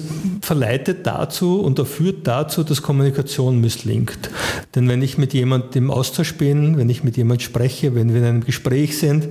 verleitet 0.46 1.06
dazu 1.06 1.60
und 1.60 1.80
führt 1.86 2.26
dazu, 2.26 2.62
dass 2.62 2.80
Kommunikation 2.80 3.60
misslingt. 3.60 4.30
Denn 4.74 4.88
wenn 4.88 5.02
ich 5.02 5.18
mit 5.18 5.34
jemandem 5.34 5.84
im 5.84 5.90
Austausch 5.90 6.34
bin, 6.34 6.78
wenn 6.78 6.88
ich 6.88 7.02
mit 7.02 7.16
jemandem 7.16 7.44
spreche, 7.44 7.96
wenn 7.96 8.12
wir 8.12 8.20
in 8.20 8.26
einem 8.26 8.44
Gespräch 8.44 8.96
sind 8.96 9.28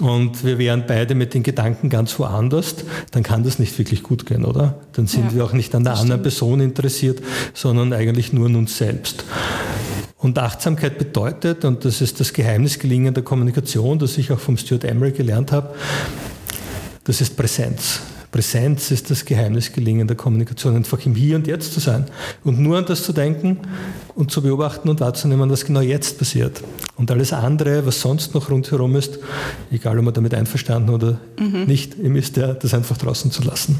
und 0.00 0.44
wir 0.44 0.58
wären 0.58 0.84
beide 0.86 1.16
mit 1.16 1.34
den 1.34 1.42
Gedanken 1.42 1.90
ganz 1.90 2.16
woanders, 2.20 2.76
dann 3.10 3.24
kann 3.24 3.42
das 3.42 3.58
nicht 3.58 3.76
wirklich 3.78 4.04
gut 4.04 4.26
gehen, 4.26 4.44
oder? 4.44 4.78
Dann 4.92 5.08
sind 5.08 5.32
ja, 5.32 5.34
wir 5.34 5.44
auch 5.44 5.52
nicht 5.52 5.74
an 5.74 5.82
der 5.82 5.96
anderen 5.96 6.22
Person 6.22 6.60
interessiert, 6.60 7.20
sondern 7.52 7.92
eigentlich 7.92 8.32
nur 8.32 8.46
an 8.46 8.54
uns 8.54 8.78
selbst. 8.78 9.24
Und 10.18 10.38
Achtsamkeit 10.38 10.98
bedeutet, 10.98 11.64
und 11.64 11.84
das 11.84 12.00
ist 12.00 12.20
das 12.20 12.32
Geheimnis 12.32 12.78
gelingender 12.78 13.22
Kommunikation, 13.22 13.98
das 13.98 14.16
ich 14.18 14.30
auch 14.30 14.38
vom 14.38 14.56
Stuart 14.56 14.84
Emery 14.84 15.10
gelernt 15.10 15.50
habe, 15.50 15.74
das 17.02 17.20
ist 17.20 17.36
Präsenz. 17.36 18.00
Präsenz 18.34 18.90
ist 18.90 19.12
das 19.12 19.24
Geheimnis 19.24 19.72
gelingender 19.72 20.16
Kommunikation, 20.16 20.74
einfach 20.74 21.06
im 21.06 21.14
Hier 21.14 21.36
und 21.36 21.46
Jetzt 21.46 21.72
zu 21.72 21.78
sein 21.78 22.06
und 22.42 22.58
nur 22.58 22.78
an 22.78 22.84
das 22.84 23.04
zu 23.04 23.12
denken 23.12 23.58
und 24.16 24.32
zu 24.32 24.42
beobachten 24.42 24.88
und 24.88 24.98
wahrzunehmen, 24.98 25.48
was 25.50 25.64
genau 25.64 25.82
jetzt 25.82 26.18
passiert. 26.18 26.60
Und 26.96 27.12
alles 27.12 27.32
andere, 27.32 27.86
was 27.86 28.00
sonst 28.00 28.34
noch 28.34 28.50
rundherum 28.50 28.96
ist, 28.96 29.20
egal 29.70 30.00
ob 30.00 30.06
man 30.06 30.14
damit 30.14 30.34
einverstanden 30.34 30.90
oder 30.90 31.20
mhm. 31.38 31.66
nicht, 31.66 31.96
ihm 31.96 32.16
ist 32.16 32.36
der, 32.36 32.54
das 32.54 32.74
einfach 32.74 32.96
draußen 32.96 33.30
zu 33.30 33.44
lassen. 33.44 33.78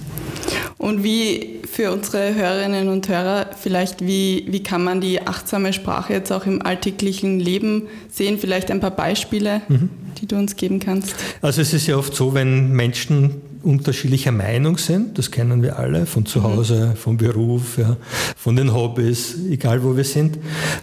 Und 0.79 1.03
wie 1.03 1.59
für 1.69 1.91
unsere 1.91 2.37
Hörerinnen 2.37 2.87
und 2.87 3.09
Hörer 3.09 3.47
vielleicht, 3.61 4.07
wie, 4.07 4.47
wie 4.49 4.63
kann 4.63 4.85
man 4.85 5.01
die 5.01 5.27
achtsame 5.27 5.73
Sprache 5.73 6.13
jetzt 6.13 6.31
auch 6.31 6.47
im 6.47 6.63
alltäglichen 6.63 7.41
Leben 7.41 7.89
sehen? 8.09 8.39
Vielleicht 8.39 8.71
ein 8.71 8.79
paar 8.79 8.93
Beispiele, 8.93 9.63
mhm. 9.67 9.91
die 10.21 10.27
du 10.27 10.37
uns 10.37 10.55
geben 10.55 10.79
kannst. 10.79 11.17
Also 11.43 11.61
es 11.61 11.73
ist 11.73 11.89
ja 11.89 11.97
oft 11.97 12.15
so, 12.15 12.35
wenn 12.35 12.71
Menschen 12.71 13.41
unterschiedlicher 13.65 14.33
Meinung 14.33 14.79
sind, 14.79 15.19
das 15.19 15.31
kennen 15.31 15.63
wir 15.63 15.79
alle, 15.79 16.07
von 16.07 16.27
zu 16.27 16.41
mhm. 16.41 16.45
Hause, 16.45 16.95
vom 16.97 17.17
Beruf, 17.17 17.79
ja, 17.79 17.97
von 18.37 18.57
den 18.57 18.73
Hobbys, 18.73 19.37
egal 19.51 19.83
wo 19.83 19.97
wir 19.97 20.05
sind, 20.05 20.39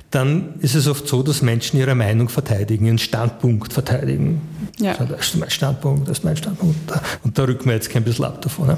dann 0.10 0.56
ist 0.60 0.76
es 0.76 0.88
oft 0.88 1.08
so, 1.08 1.24
dass 1.24 1.42
Menschen 1.42 1.80
ihre 1.80 1.96
Meinung 1.96 2.30
verteidigen, 2.30 2.86
ihren 2.86 2.98
Standpunkt 2.98 3.74
verteidigen. 3.74 4.42
Ja. 4.80 4.94
Das 4.96 5.28
ist 5.28 5.38
mein 5.38 5.50
Standpunkt, 5.50 6.10
das 6.10 6.20
ist 6.20 6.24
mein 6.24 6.38
Standpunkt. 6.38 6.78
Und 7.24 7.38
da 7.38 7.44
rücken 7.44 7.66
wir 7.66 7.74
jetzt 7.74 7.90
kein 7.90 8.04
bisschen 8.04 8.26
ab 8.26 8.42
davon. 8.42 8.70
Ja. 8.70 8.78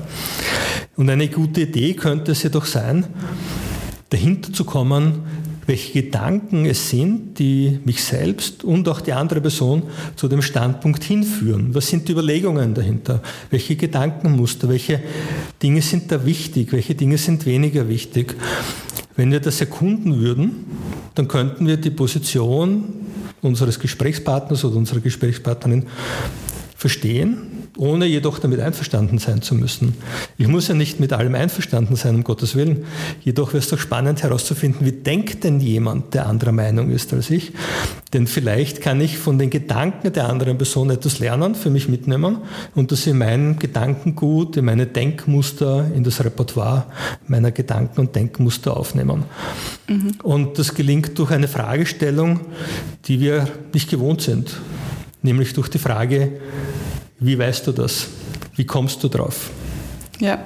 Und 0.96 1.10
eine 1.10 1.28
gute 1.28 1.62
Idee 1.62 1.94
könnte 1.94 2.34
es 2.34 2.44
jedoch 2.44 2.66
sein, 2.66 3.06
dahinter 4.10 4.54
zu 4.54 4.64
kommen, 4.64 5.24
welche 5.66 6.04
Gedanken 6.04 6.66
es 6.66 6.90
sind, 6.90 7.40
die 7.40 7.80
mich 7.86 8.04
selbst 8.04 8.64
und 8.64 8.88
auch 8.90 9.02
die 9.02 9.14
andere 9.14 9.42
Person 9.42 9.84
zu 10.16 10.28
dem 10.28 10.42
Standpunkt 10.42 11.04
hinführen. 11.04 11.74
Was 11.74 11.88
sind 11.88 12.08
die 12.08 12.12
Überlegungen 12.12 12.74
dahinter? 12.74 13.22
Welche 13.50 13.76
Gedankenmuster? 13.76 14.70
Welche 14.70 15.02
Dinge 15.62 15.82
sind 15.82 16.12
da 16.12 16.26
wichtig? 16.26 16.72
Welche 16.72 16.96
Dinge 16.96 17.18
sind 17.18 17.46
weniger 17.46 17.88
wichtig? 17.88 18.36
Wenn 19.16 19.32
wir 19.32 19.40
das 19.40 19.62
erkunden 19.62 20.20
würden, 20.20 20.66
dann 21.16 21.28
könnten 21.28 21.68
wir 21.68 21.78
die 21.78 21.92
Position 21.92 22.86
unseres 23.42 23.80
Gesprächspartners 23.80 24.66
oder 24.66 24.78
unserer 24.78 25.00
Gesprächspartnerin 25.00 25.86
verstehen 26.76 27.53
ohne 27.78 28.06
jedoch 28.06 28.40
damit 28.40 28.60
einverstanden 28.60 29.18
sein 29.18 29.42
zu 29.42 29.56
müssen. 29.56 29.96
Ich 30.38 30.48
muss 30.48 30.68
ja 30.68 30.76
nicht 30.76 31.00
mit 31.00 31.14
allem 31.14 31.36
einverstanden 31.36 31.96
sein, 31.96 32.16
um 32.16 32.24
Gottes 32.24 32.56
Willen. 32.56 32.86
Jedoch 33.22 33.50
wäre 33.50 33.60
es 33.60 33.70
doch 33.70 33.80
spannend 33.80 34.22
herauszufinden, 34.24 34.86
wie 34.86 34.92
denkt 34.92 35.44
denn 35.44 35.60
jemand, 35.60 36.14
der 36.14 36.28
anderer 36.28 36.52
Meinung 36.52 36.92
ist 36.92 37.14
als 37.14 37.30
ich? 37.30 37.52
Denn 38.14 38.28
vielleicht 38.28 38.82
kann 38.82 39.02
ich 39.02 39.18
von 39.18 39.40
den 39.40 39.50
Gedanken 39.50 40.14
der 40.14 40.30
anderen 40.30 40.58
Person 40.58 40.92
etwas 40.92 41.18
lernen, 41.18 41.56
für 41.56 41.72
mich 41.72 41.90
mitnehmen 41.90 42.38
und 42.76 42.92
das 42.92 43.08
in 43.08 43.18
mein 43.18 43.58
Gedankengut, 43.58 44.56
in 44.58 44.66
meine 44.66 44.86
Denkmuster, 44.86 45.88
in 45.96 46.04
das 46.04 46.24
Repertoire 46.24 46.86
meiner 47.28 47.52
Gedanken 47.52 48.02
und 48.02 48.16
Denkmuster 48.16 48.78
aufnehmen. 48.78 49.24
Mhm. 49.88 50.12
Und 50.22 50.60
das 50.60 50.76
gelingt 50.76 51.18
durch 51.18 51.32
eine 51.32 51.48
Fragestellung, 51.48 52.42
die 53.06 53.20
wir 53.20 53.48
nicht 53.74 53.90
gewohnt 53.90 54.22
sind, 54.22 54.58
nämlich 55.24 55.54
durch 55.54 55.70
die 55.70 55.80
Frage, 55.80 56.34
wie 57.20 57.38
weißt 57.38 57.68
du 57.68 57.72
das? 57.72 58.08
Wie 58.56 58.66
kommst 58.66 59.04
du 59.04 59.08
drauf? 59.08 59.50
Ja. 60.20 60.40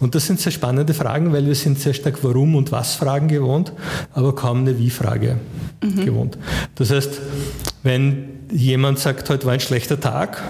Und 0.00 0.14
das 0.14 0.26
sind 0.26 0.40
sehr 0.40 0.52
spannende 0.52 0.94
Fragen, 0.94 1.32
weil 1.32 1.46
wir 1.46 1.54
sind 1.54 1.78
sehr 1.78 1.94
stark 1.94 2.22
Warum- 2.22 2.56
und 2.56 2.72
Was-Fragen 2.72 3.28
gewohnt, 3.28 3.72
aber 4.12 4.34
kaum 4.34 4.58
eine 4.58 4.78
Wie-Frage 4.78 5.38
mhm. 5.82 6.04
gewohnt. 6.04 6.38
Das 6.74 6.90
heißt, 6.90 7.20
wenn 7.82 8.28
jemand 8.50 8.98
sagt, 8.98 9.28
heute 9.30 9.46
war 9.46 9.54
ein 9.54 9.60
schlechter 9.60 10.00
Tag, 10.00 10.42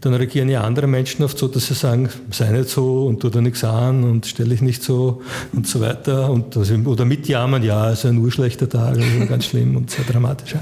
dann 0.00 0.14
reagieren 0.14 0.50
ja 0.50 0.60
andere 0.62 0.86
Menschen 0.86 1.24
oft 1.24 1.38
so, 1.38 1.48
dass 1.48 1.66
sie 1.66 1.74
sagen, 1.74 2.10
sei 2.30 2.50
nicht 2.50 2.68
so 2.68 3.06
und 3.06 3.20
tu 3.20 3.30
da 3.30 3.40
nichts 3.40 3.64
an 3.64 4.04
und 4.04 4.26
stelle 4.26 4.50
dich 4.50 4.60
nicht 4.60 4.82
so 4.82 5.22
und 5.52 5.66
so 5.66 5.80
weiter. 5.80 6.30
Und 6.30 6.56
also, 6.56 6.74
oder 6.74 7.06
mitjammern, 7.06 7.62
ja, 7.62 7.90
es 7.90 8.00
ist 8.00 8.06
ein 8.06 8.18
urschlechter 8.18 8.68
Tag, 8.68 8.98
also 8.98 9.26
ganz 9.26 9.46
schlimm 9.46 9.76
und 9.76 9.90
sehr 9.90 10.04
dramatisch. 10.04 10.56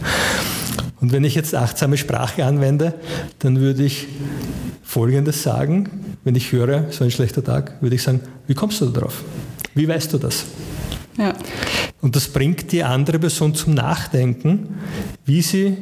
Und 1.03 1.11
wenn 1.11 1.25
ich 1.25 1.35
jetzt 1.35 1.53
achtsame 1.53 1.97
Sprache 1.97 2.45
anwende, 2.45 2.95
dann 3.41 3.59
würde 3.59 3.83
ich 3.83 4.07
Folgendes 4.85 5.43
sagen, 5.43 5.91
wenn 6.23 6.37
ich 6.37 6.53
höre, 6.53 6.93
so 6.93 7.03
ein 7.03 7.11
schlechter 7.11 7.43
Tag, 7.43 7.83
würde 7.83 7.97
ich 7.97 8.03
sagen, 8.05 8.21
wie 8.47 8.55
kommst 8.55 8.81
du 8.81 8.87
darauf? 8.87 9.25
Wie 9.75 9.89
weißt 9.89 10.13
du 10.13 10.19
das? 10.19 10.45
Ja. 11.19 11.35
Und 12.01 12.15
das 12.15 12.29
bringt 12.29 12.71
die 12.71 12.85
andere 12.85 13.19
Person 13.19 13.53
zum 13.53 13.75
Nachdenken, 13.75 14.77
wie 15.25 15.43
sie 15.43 15.77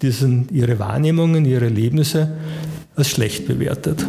diesen, 0.00 0.48
ihre 0.48 0.78
Wahrnehmungen, 0.78 1.44
ihre 1.44 1.66
Erlebnisse 1.66 2.32
als 2.94 3.10
schlecht 3.10 3.46
bewertet. 3.46 4.06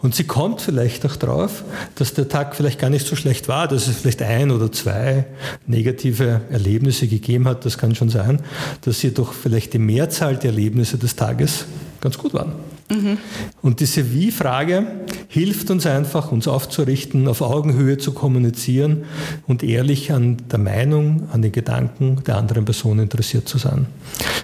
Und 0.00 0.14
sie 0.14 0.24
kommt 0.24 0.60
vielleicht 0.60 1.06
auch 1.06 1.16
drauf, 1.16 1.64
dass 1.94 2.14
der 2.14 2.28
Tag 2.28 2.56
vielleicht 2.56 2.78
gar 2.78 2.90
nicht 2.90 3.06
so 3.06 3.16
schlecht 3.16 3.48
war, 3.48 3.68
dass 3.68 3.86
es 3.86 3.96
vielleicht 3.96 4.22
ein 4.22 4.50
oder 4.50 4.70
zwei 4.72 5.26
negative 5.66 6.42
Erlebnisse 6.50 7.06
gegeben 7.06 7.46
hat, 7.46 7.64
das 7.64 7.78
kann 7.78 7.94
schon 7.94 8.08
sein, 8.08 8.40
dass 8.82 9.00
sie 9.00 9.14
doch 9.14 9.32
vielleicht 9.32 9.72
die 9.74 9.78
Mehrzahl 9.78 10.36
der 10.36 10.50
Erlebnisse 10.50 10.98
des 10.98 11.16
Tages 11.16 11.66
ganz 12.00 12.18
gut 12.18 12.34
waren. 12.34 12.52
Mhm. 12.90 13.18
Und 13.62 13.80
diese 13.80 14.12
Wie-Frage 14.12 14.86
hilft 15.28 15.70
uns 15.70 15.86
einfach, 15.86 16.30
uns 16.30 16.46
aufzurichten, 16.46 17.28
auf 17.28 17.40
Augenhöhe 17.40 17.96
zu 17.96 18.12
kommunizieren 18.12 19.04
und 19.46 19.62
ehrlich 19.62 20.12
an 20.12 20.36
der 20.50 20.58
Meinung, 20.58 21.28
an 21.32 21.42
den 21.42 21.52
Gedanken 21.52 22.22
der 22.26 22.36
anderen 22.36 22.64
Person 22.64 22.98
interessiert 22.98 23.48
zu 23.48 23.58
sein. 23.58 23.86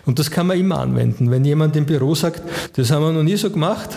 Und 0.07 0.19
das 0.19 0.31
kann 0.31 0.47
man 0.47 0.59
immer 0.59 0.79
anwenden. 0.79 1.31
Wenn 1.31 1.45
jemand 1.45 1.77
im 1.77 1.85
Büro 1.85 2.15
sagt, 2.15 2.43
das 2.75 2.91
haben 2.91 3.03
wir 3.03 3.13
noch 3.13 3.23
nie 3.23 3.37
so 3.37 3.51
gemacht, 3.51 3.91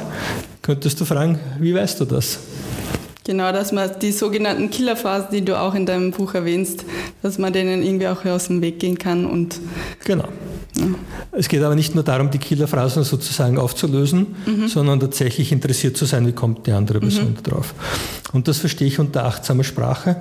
könntest 0.61 0.99
du 0.99 1.05
fragen, 1.05 1.39
wie 1.59 1.73
weißt 1.73 1.99
du 1.99 2.05
das? 2.05 2.39
Genau, 3.23 3.51
dass 3.51 3.71
man 3.71 3.91
die 4.01 4.11
sogenannten 4.11 4.71
Killerphasen, 4.71 5.29
die 5.31 5.45
du 5.45 5.59
auch 5.59 5.75
in 5.75 5.85
deinem 5.85 6.11
Buch 6.11 6.33
erwähnst, 6.33 6.85
dass 7.21 7.37
man 7.37 7.53
denen 7.53 7.83
irgendwie 7.83 8.07
auch 8.07 8.25
aus 8.25 8.47
dem 8.47 8.61
Weg 8.61 8.79
gehen 8.79 8.97
kann 8.97 9.25
und 9.25 9.59
genau. 10.03 10.27
Es 11.31 11.47
geht 11.47 11.61
aber 11.63 11.75
nicht 11.75 11.95
nur 11.95 12.03
darum, 12.03 12.29
die 12.29 12.37
Killerphrasen 12.37 13.03
sozusagen 13.03 13.57
aufzulösen, 13.57 14.35
mhm. 14.45 14.67
sondern 14.67 14.99
tatsächlich 14.99 15.51
interessiert 15.51 15.97
zu 15.97 16.05
sein, 16.05 16.27
wie 16.27 16.31
kommt 16.31 16.67
die 16.67 16.71
andere 16.71 16.99
Person 16.99 17.31
mhm. 17.31 17.43
drauf. 17.43 17.73
Und 18.33 18.47
das 18.47 18.59
verstehe 18.59 18.87
ich 18.87 18.99
unter 18.99 19.25
achtsamer 19.25 19.63
Sprache. 19.63 20.15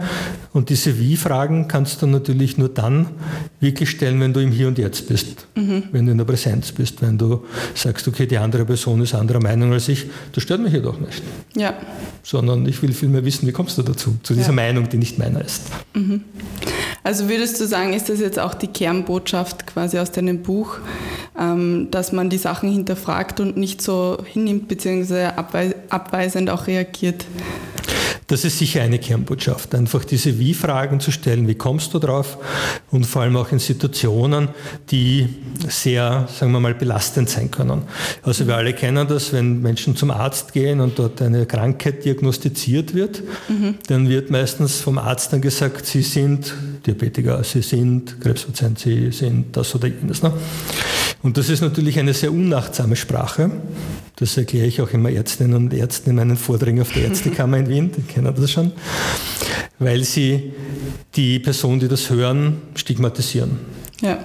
Und 0.52 0.68
diese 0.68 0.98
Wie-Fragen 0.98 1.68
kannst 1.68 2.02
du 2.02 2.06
natürlich 2.06 2.58
nur 2.58 2.68
dann 2.68 3.06
wirklich 3.60 3.90
stellen, 3.90 4.20
wenn 4.20 4.32
du 4.32 4.40
im 4.40 4.50
Hier 4.50 4.68
und 4.68 4.78
Jetzt 4.78 5.08
bist, 5.08 5.46
mhm. 5.54 5.84
wenn 5.92 6.06
du 6.06 6.12
in 6.12 6.18
der 6.18 6.24
Präsenz 6.24 6.72
bist, 6.72 7.02
wenn 7.02 7.18
du 7.18 7.44
sagst, 7.74 8.06
okay, 8.08 8.26
die 8.26 8.38
andere 8.38 8.64
Person 8.64 9.00
ist 9.00 9.14
anderer 9.14 9.40
Meinung 9.40 9.72
als 9.72 9.88
ich, 9.88 10.06
das 10.32 10.42
stört 10.42 10.60
mich 10.60 10.72
jedoch 10.72 10.98
nicht. 10.98 11.22
Ja. 11.56 11.74
Sondern 12.22 12.66
ich 12.66 12.82
will 12.82 12.92
vielmehr 12.92 13.24
wissen, 13.24 13.46
wie 13.46 13.52
kommst 13.52 13.78
du 13.78 13.82
dazu, 13.82 14.16
zu 14.22 14.34
dieser 14.34 14.48
ja. 14.48 14.54
Meinung, 14.54 14.88
die 14.88 14.98
nicht 14.98 15.18
meiner 15.18 15.44
ist. 15.44 15.62
Also 17.02 17.28
würdest 17.28 17.60
du 17.60 17.66
sagen, 17.66 17.92
ist 17.92 18.08
das 18.08 18.20
jetzt 18.20 18.38
auch 18.38 18.54
die 18.54 18.66
Kernbotschaft 18.66 19.66
quasi 19.66 19.98
aus 19.98 20.10
deinem 20.10 20.42
Buch, 20.42 20.78
ähm, 21.38 21.88
dass 21.90 22.12
man 22.12 22.28
die 22.28 22.38
Sachen 22.38 22.70
hinterfragt 22.70 23.40
und 23.40 23.56
nicht 23.56 23.80
so 23.80 24.18
hinnimmt 24.24 24.68
bzw. 24.68 25.30
abweisend 25.88 26.50
auch 26.50 26.66
reagiert? 26.66 27.24
Das 28.30 28.44
ist 28.44 28.58
sicher 28.58 28.82
eine 28.82 29.00
Kernbotschaft, 29.00 29.74
einfach 29.74 30.04
diese 30.04 30.38
Wie-Fragen 30.38 31.00
zu 31.00 31.10
stellen, 31.10 31.48
wie 31.48 31.56
kommst 31.56 31.94
du 31.94 31.98
drauf 31.98 32.38
und 32.92 33.04
vor 33.04 33.22
allem 33.22 33.36
auch 33.36 33.50
in 33.50 33.58
Situationen, 33.58 34.50
die 34.92 35.28
sehr, 35.66 36.28
sagen 36.32 36.52
wir 36.52 36.60
mal, 36.60 36.74
belastend 36.74 37.28
sein 37.28 37.50
können. 37.50 37.82
Also 38.22 38.46
wir 38.46 38.54
alle 38.56 38.72
kennen 38.72 39.08
das, 39.08 39.32
wenn 39.32 39.60
Menschen 39.62 39.96
zum 39.96 40.12
Arzt 40.12 40.52
gehen 40.52 40.80
und 40.80 40.96
dort 41.00 41.20
eine 41.20 41.44
Krankheit 41.44 42.04
diagnostiziert 42.04 42.94
wird, 42.94 43.20
mhm. 43.48 43.74
dann 43.88 44.08
wird 44.08 44.30
meistens 44.30 44.80
vom 44.80 44.98
Arzt 44.98 45.32
dann 45.32 45.40
gesagt, 45.40 45.86
sie 45.86 46.02
sind 46.02 46.54
Diabetiker, 46.86 47.42
sie 47.44 47.62
sind 47.62 48.20
Krebspatient, 48.20 48.78
sie 48.78 49.12
sind 49.12 49.56
das 49.56 49.74
oder 49.74 49.88
jenes. 49.88 50.22
Ne? 50.22 50.32
Und 51.22 51.36
das 51.36 51.50
ist 51.50 51.60
natürlich 51.60 51.98
eine 51.98 52.14
sehr 52.14 52.32
unachtsame 52.32 52.96
Sprache. 52.96 53.50
Das 54.16 54.36
erkläre 54.36 54.66
ich 54.66 54.80
auch 54.80 54.90
immer 54.90 55.10
Ärztinnen 55.10 55.54
und 55.54 55.74
Ärzten 55.74 56.10
in 56.10 56.16
meinen 56.16 56.36
Vorträgen 56.36 56.80
auf 56.80 56.92
der 56.92 57.04
Ärztekammer 57.04 57.58
in 57.58 57.68
Wien, 57.68 57.92
die 57.96 58.02
kennen 58.02 58.34
das 58.34 58.50
schon, 58.50 58.72
weil 59.78 60.04
sie 60.04 60.52
die 61.14 61.38
Person, 61.38 61.80
die 61.80 61.88
das 61.88 62.08
hören, 62.08 62.62
stigmatisieren. 62.74 63.58
Ja. 64.00 64.18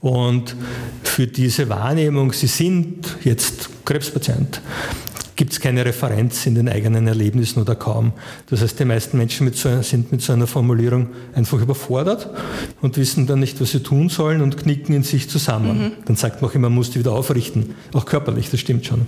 Und 0.00 0.56
für 1.02 1.26
diese 1.26 1.68
Wahrnehmung, 1.68 2.32
sie 2.32 2.46
sind 2.46 3.16
jetzt 3.22 3.68
Krebspatient, 3.84 4.60
gibt 5.36 5.52
es 5.52 5.60
keine 5.60 5.84
Referenz 5.84 6.46
in 6.46 6.54
den 6.54 6.68
eigenen 6.68 7.06
Erlebnissen 7.06 7.60
oder 7.60 7.74
kaum. 7.74 8.12
Das 8.50 8.62
heißt, 8.62 8.78
die 8.78 8.84
meisten 8.84 9.18
Menschen 9.18 9.44
mit 9.44 9.56
so, 9.56 9.82
sind 9.82 10.12
mit 10.12 10.22
so 10.22 10.32
einer 10.32 10.46
Formulierung 10.46 11.08
einfach 11.34 11.60
überfordert 11.60 12.28
und 12.82 12.96
wissen 12.96 13.26
dann 13.26 13.40
nicht, 13.40 13.60
was 13.60 13.72
sie 13.72 13.82
tun 13.82 14.08
sollen 14.08 14.42
und 14.42 14.56
knicken 14.56 14.94
in 14.94 15.02
sich 15.02 15.28
zusammen. 15.28 15.78
Mhm. 15.78 15.92
Dann 16.04 16.16
sagt 16.16 16.42
man 16.42 16.50
auch 16.50 16.54
immer, 16.54 16.68
man 16.68 16.76
muss 16.76 16.90
die 16.90 16.98
wieder 16.98 17.12
aufrichten, 17.12 17.74
auch 17.92 18.06
körperlich, 18.06 18.50
das 18.50 18.60
stimmt 18.60 18.86
schon. 18.86 19.06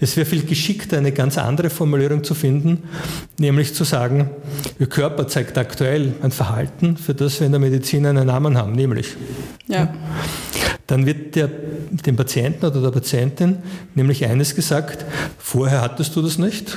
Es 0.00 0.16
wäre 0.16 0.26
viel 0.26 0.44
geschickter, 0.44 0.98
eine 0.98 1.10
ganz 1.10 1.38
andere 1.38 1.70
Formulierung 1.70 2.22
zu 2.22 2.34
finden, 2.34 2.84
nämlich 3.38 3.74
zu 3.74 3.84
sagen, 3.84 4.30
Ihr 4.78 4.86
Körper 4.86 5.26
zeigt 5.26 5.58
aktuell 5.58 6.14
ein 6.22 6.30
Verhalten, 6.30 6.96
für 6.96 7.14
das 7.14 7.40
wir 7.40 7.46
in 7.46 7.52
der 7.52 7.60
Medizin 7.60 8.06
einen 8.06 8.26
Namen 8.26 8.56
haben, 8.56 8.72
nämlich. 8.72 9.16
Ja. 9.66 9.92
Dann 10.88 11.04
wird 11.04 11.36
der, 11.36 11.48
dem 11.90 12.16
Patienten 12.16 12.64
oder 12.64 12.80
der 12.80 12.90
Patientin 12.90 13.58
nämlich 13.94 14.24
eines 14.24 14.54
gesagt, 14.54 15.04
vorher 15.38 15.82
hattest 15.82 16.16
du 16.16 16.22
das 16.22 16.38
nicht 16.38 16.76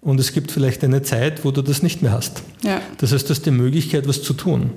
und 0.00 0.20
es 0.20 0.32
gibt 0.32 0.52
vielleicht 0.52 0.84
eine 0.84 1.02
Zeit, 1.02 1.44
wo 1.44 1.50
du 1.50 1.60
das 1.60 1.82
nicht 1.82 2.00
mehr 2.00 2.12
hast. 2.12 2.42
Ja. 2.62 2.80
Das 2.98 3.12
heißt, 3.12 3.28
du 3.28 3.30
hast 3.30 3.44
die 3.44 3.50
Möglichkeit, 3.50 4.06
was 4.06 4.22
zu 4.22 4.32
tun. 4.32 4.70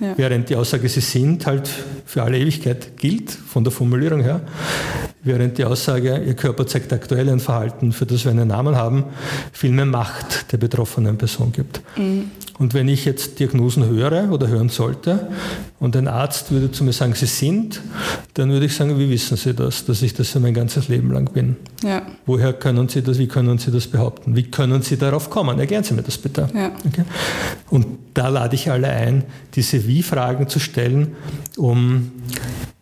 Ja. 0.00 0.14
Während 0.16 0.48
die 0.48 0.56
Aussage, 0.56 0.88
sie 0.88 1.00
sind, 1.00 1.46
halt 1.46 1.70
für 2.06 2.22
alle 2.24 2.38
Ewigkeit 2.38 2.96
gilt, 2.96 3.30
von 3.30 3.62
der 3.62 3.72
Formulierung 3.72 4.20
her, 4.20 4.40
während 5.22 5.56
die 5.58 5.64
Aussage, 5.64 6.22
ihr 6.26 6.34
Körper 6.34 6.66
zeigt 6.66 6.92
aktuell 6.92 7.28
ein 7.28 7.40
Verhalten, 7.40 7.92
für 7.92 8.06
das 8.06 8.24
wir 8.24 8.32
einen 8.32 8.48
Namen 8.48 8.74
haben, 8.74 9.04
viel 9.52 9.70
mehr 9.70 9.86
Macht 9.86 10.52
der 10.52 10.58
betroffenen 10.58 11.18
Person 11.18 11.52
gibt. 11.52 11.80
Mhm. 11.96 12.30
Und 12.58 12.74
wenn 12.74 12.88
ich 12.88 13.04
jetzt 13.04 13.38
Diagnosen 13.38 13.86
höre 13.86 14.32
oder 14.32 14.48
hören 14.48 14.68
sollte 14.68 15.28
und 15.80 15.94
ein 15.94 16.08
Arzt 16.08 16.50
würde 16.50 16.72
zu 16.72 16.82
mir 16.82 16.92
sagen, 16.92 17.14
Sie 17.14 17.26
sind, 17.26 17.80
dann 18.34 18.50
würde 18.50 18.66
ich 18.66 18.74
sagen, 18.74 18.98
wie 18.98 19.08
wissen 19.08 19.36
Sie 19.36 19.54
das, 19.54 19.84
dass 19.84 20.02
ich 20.02 20.12
das 20.12 20.30
für 20.30 20.40
mein 20.40 20.52
ganzes 20.52 20.88
Leben 20.88 21.12
lang 21.12 21.32
bin? 21.32 21.56
Ja. 21.84 22.02
Woher 22.26 22.52
können 22.52 22.88
Sie 22.88 23.00
das, 23.00 23.18
wie 23.18 23.28
können 23.28 23.58
Sie 23.58 23.70
das 23.70 23.86
behaupten? 23.86 24.34
Wie 24.34 24.42
können 24.44 24.82
Sie 24.82 24.96
darauf 24.96 25.30
kommen? 25.30 25.58
Erklären 25.60 25.84
Sie 25.84 25.94
mir 25.94 26.02
das 26.02 26.18
bitte. 26.18 26.48
Ja. 26.52 26.72
Okay? 26.84 27.04
Und 27.70 27.86
da 28.14 28.28
lade 28.28 28.56
ich 28.56 28.70
alle 28.70 28.88
ein, 28.88 29.24
diese 29.54 29.86
Wie-Fragen 29.86 30.48
zu 30.48 30.58
stellen, 30.58 31.14
um 31.56 32.10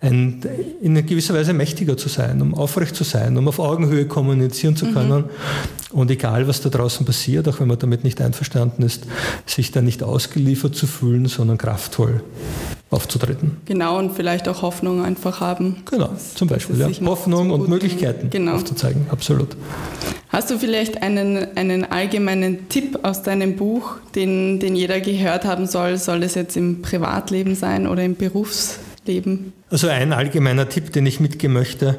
ein, 0.00 0.41
in 0.81 0.95
gewisser 1.07 1.35
Weise 1.35 1.53
mächtiger 1.53 1.99
zu 1.99 2.09
sein, 2.09 2.41
um 2.41 2.55
aufrecht 2.55 2.97
zu 2.97 3.05
sein, 3.05 3.37
um 3.37 3.47
auf 3.47 3.59
Augenhöhe 3.59 4.07
kommunizieren 4.07 4.75
zu 4.75 4.87
können. 4.93 5.25
Mhm. 5.25 5.31
Und 5.91 6.11
egal, 6.11 6.49
was 6.49 6.62
da 6.62 6.71
draußen 6.71 7.05
passiert, 7.05 7.47
auch 7.49 7.61
wenn 7.61 7.69
man 7.69 7.79
damit 7.79 8.05
nicht 8.05 8.23
einverstanden 8.23 8.83
ist, 8.83 9.07
sich 9.45 9.71
da 9.71 9.83
nicht 9.83 10.03
ausgeliefert 10.03 10.75
zu 10.75 10.87
fühlen, 10.87 11.26
sondern 11.26 11.59
kraftvoll 11.59 12.23
aufzutreten. 12.90 13.57
Genau, 13.64 13.99
und 13.99 14.12
vielleicht 14.12 14.49
auch 14.49 14.62
Hoffnung 14.62 15.05
einfach 15.05 15.40
haben. 15.40 15.83
Genau, 15.90 16.11
zum 16.35 16.49
Beispiel. 16.49 16.78
Ja. 16.78 16.88
Hoffnung 17.07 17.50
und 17.50 17.69
Möglichkeiten 17.69 18.31
genau. 18.31 18.55
aufzuzeigen, 18.55 19.07
absolut. 19.11 19.57
Hast 20.28 20.50
du 20.50 20.59
vielleicht 20.59 21.02
einen, 21.02 21.57
einen 21.57 21.85
allgemeinen 21.85 22.69
Tipp 22.69 23.00
aus 23.02 23.23
deinem 23.23 23.57
Buch, 23.57 23.97
den, 24.14 24.61
den 24.61 24.76
jeder 24.76 25.00
gehört 25.00 25.45
haben 25.45 25.66
soll? 25.66 25.99
Soll 25.99 26.23
es 26.23 26.35
jetzt 26.35 26.57
im 26.57 26.83
Privatleben 26.83 27.55
sein 27.55 27.87
oder 27.87 28.05
im 28.05 28.16
Berufsleben? 28.16 29.52
Also 29.71 29.88
ein 29.88 30.12
allgemeiner 30.12 30.69
Tipp, 30.69 30.93
den 30.93 31.07
ich 31.07 31.21
mitgeben 31.21 31.55
möchte, 31.55 31.99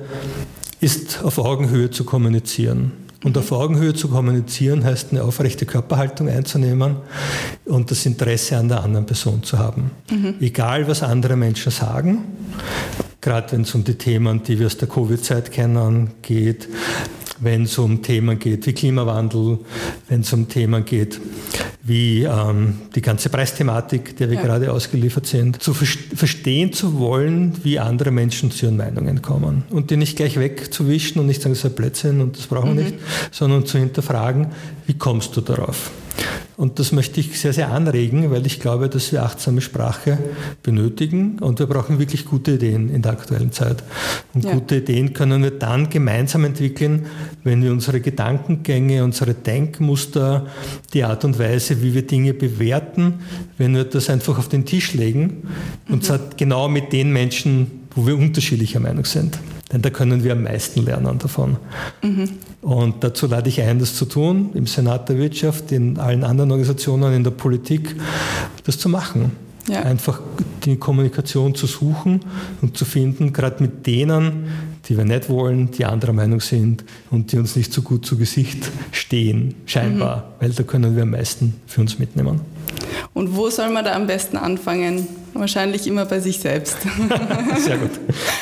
ist 0.79 1.23
auf 1.23 1.39
Augenhöhe 1.39 1.89
zu 1.89 2.03
kommunizieren. 2.03 2.91
Und 3.27 3.37
auf 3.37 3.51
Augenhöhe 3.51 3.93
zu 3.93 4.07
kommunizieren 4.07 4.85
heißt 4.85 5.11
eine 5.11 5.21
aufrechte 5.21 5.65
Körperhaltung 5.65 6.29
einzunehmen 6.29 6.95
und 7.65 7.91
das 7.91 8.05
Interesse 8.05 8.55
an 8.55 8.69
der 8.69 8.81
anderen 8.81 9.05
Person 9.05 9.43
zu 9.43 9.59
haben. 9.59 9.91
Mhm. 10.09 10.35
Egal, 10.39 10.87
was 10.87 11.03
andere 11.03 11.35
Menschen 11.35 11.73
sagen, 11.73 12.19
gerade 13.19 13.51
wenn 13.51 13.63
es 13.63 13.75
um 13.75 13.83
die 13.83 13.95
Themen, 13.95 14.43
die 14.43 14.57
wir 14.59 14.67
aus 14.67 14.77
der 14.77 14.87
Covid-Zeit 14.87 15.51
kennen, 15.51 16.11
geht, 16.21 16.69
wenn 17.39 17.63
es 17.63 17.77
um 17.77 18.01
Themen 18.01 18.39
geht 18.39 18.65
wie 18.65 18.73
Klimawandel, 18.73 19.59
wenn 20.09 20.21
es 20.21 20.33
um 20.33 20.47
Themen 20.47 20.85
geht 20.85 21.19
wie 21.87 22.23
ähm, 22.23 22.79
die 22.95 23.01
ganze 23.01 23.29
Preisthematik, 23.29 24.17
der 24.17 24.29
wir 24.29 24.35
ja. 24.35 24.43
gerade 24.43 24.73
ausgeliefert 24.73 25.25
sind, 25.25 25.63
zu 25.63 25.73
verstehen 25.73 26.73
zu 26.73 26.99
wollen, 26.99 27.53
wie 27.63 27.79
andere 27.79 28.11
Menschen 28.11 28.51
zu 28.51 28.65
ihren 28.65 28.75
Meinungen 28.75 29.21
kommen 29.21 29.63
und 29.69 29.89
die 29.89 29.95
nicht 29.95 30.17
gleich 30.17 30.37
wegzuwischen 30.37 31.21
und 31.21 31.27
nicht 31.27 31.41
sagen, 31.41 31.53
das 31.53 31.59
ist 31.59 31.71
ein 31.71 31.75
Blödsinn 31.75 32.19
und 32.19 32.37
das 32.37 32.47
brauchen 32.47 32.75
wir 32.75 32.83
mhm. 32.83 32.89
nicht, 32.89 32.95
sondern 33.31 33.65
zu 33.65 33.77
hinterfragen, 33.77 34.47
wie 34.85 34.95
kommst 34.95 35.35
du 35.37 35.41
darauf? 35.41 35.91
Und 36.57 36.79
das 36.79 36.91
möchte 36.91 37.19
ich 37.19 37.39
sehr, 37.39 37.53
sehr 37.53 37.71
anregen, 37.71 38.31
weil 38.31 38.47
ich 38.47 38.59
glaube, 38.59 38.89
dass 38.89 39.11
wir 39.11 39.21
achtsame 39.21 39.61
Sprache 39.61 40.17
benötigen 40.63 41.37
und 41.37 41.59
wir 41.59 41.67
brauchen 41.67 41.99
wirklich 41.99 42.25
gute 42.25 42.53
Ideen 42.53 42.89
in 42.89 43.03
der 43.03 43.11
aktuellen 43.11 43.51
Zeit. 43.51 43.83
Und 44.33 44.43
ja. 44.43 44.53
gute 44.53 44.77
Ideen 44.77 45.13
können 45.13 45.43
wir 45.43 45.51
dann 45.51 45.87
gemeinsam 45.91 46.45
entwickeln, 46.45 47.05
wenn 47.43 47.63
wir 47.63 47.71
unsere 47.71 48.01
Gedankengänge, 48.01 49.03
unsere 49.03 49.35
Denkmuster, 49.35 50.47
die 50.95 51.03
Art 51.03 51.23
und 51.25 51.37
Weise, 51.37 51.83
wie 51.83 51.93
wir 51.93 52.07
Dinge 52.07 52.33
bewerten, 52.33 53.19
wenn 53.59 53.75
wir 53.75 53.83
das 53.83 54.09
einfach 54.09 54.39
auf 54.39 54.49
den 54.49 54.65
Tisch 54.65 54.95
legen 54.95 55.43
und 55.87 55.97
mhm. 55.97 56.01
zwar 56.01 56.19
genau 56.37 56.67
mit 56.69 56.91
den 56.91 57.13
Menschen, 57.13 57.87
wo 57.93 58.07
wir 58.07 58.17
unterschiedlicher 58.17 58.79
Meinung 58.79 59.05
sind. 59.05 59.37
Denn 59.71 59.81
da 59.81 59.89
können 59.89 60.23
wir 60.23 60.31
am 60.31 60.43
meisten 60.43 60.85
lernen 60.85 61.19
davon. 61.19 61.57
Mhm. 62.01 62.29
Und 62.61 63.03
dazu 63.03 63.27
lade 63.27 63.49
ich 63.49 63.61
ein, 63.61 63.79
das 63.79 63.95
zu 63.95 64.05
tun, 64.05 64.51
im 64.53 64.65
Senat 64.65 65.09
der 65.09 65.17
Wirtschaft, 65.17 65.71
in 65.71 65.97
allen 65.99 66.23
anderen 66.23 66.51
Organisationen, 66.51 67.13
in 67.13 67.23
der 67.23 67.31
Politik, 67.31 67.95
das 68.65 68.77
zu 68.77 68.87
machen. 68.87 69.31
Ja. 69.67 69.81
Einfach 69.81 70.21
die 70.63 70.77
Kommunikation 70.77 71.53
zu 71.53 71.67
suchen 71.67 72.21
und 72.61 72.77
zu 72.77 72.85
finden, 72.85 73.33
gerade 73.33 73.61
mit 73.61 73.85
denen, 73.85 74.47
die 74.85 74.97
wir 74.97 75.03
nicht 75.03 75.29
wollen, 75.29 75.71
die 75.71 75.83
anderer 75.83 76.13
Meinung 76.13 76.39
sind 76.39 76.85
und 77.11 77.33
die 77.33 77.37
uns 77.37 77.57
nicht 77.57 77.73
so 77.73 77.81
gut 77.81 78.05
zu 78.05 78.17
Gesicht 78.17 78.71
stehen, 78.91 79.55
scheinbar, 79.65 80.17
mhm. 80.17 80.21
weil 80.39 80.51
da 80.51 80.63
können 80.63 80.95
wir 80.95 81.03
am 81.03 81.11
meisten 81.11 81.55
für 81.67 81.81
uns 81.81 81.99
mitnehmen. 81.99 82.39
Und 83.13 83.35
wo 83.35 83.49
soll 83.49 83.69
man 83.71 83.83
da 83.83 83.93
am 83.93 84.07
besten 84.07 84.37
anfangen? 84.37 85.07
Wahrscheinlich 85.33 85.85
immer 85.87 86.05
bei 86.05 86.19
sich 86.19 86.39
selbst. 86.39 86.77
Sehr 87.57 87.77
gut. 87.77 87.91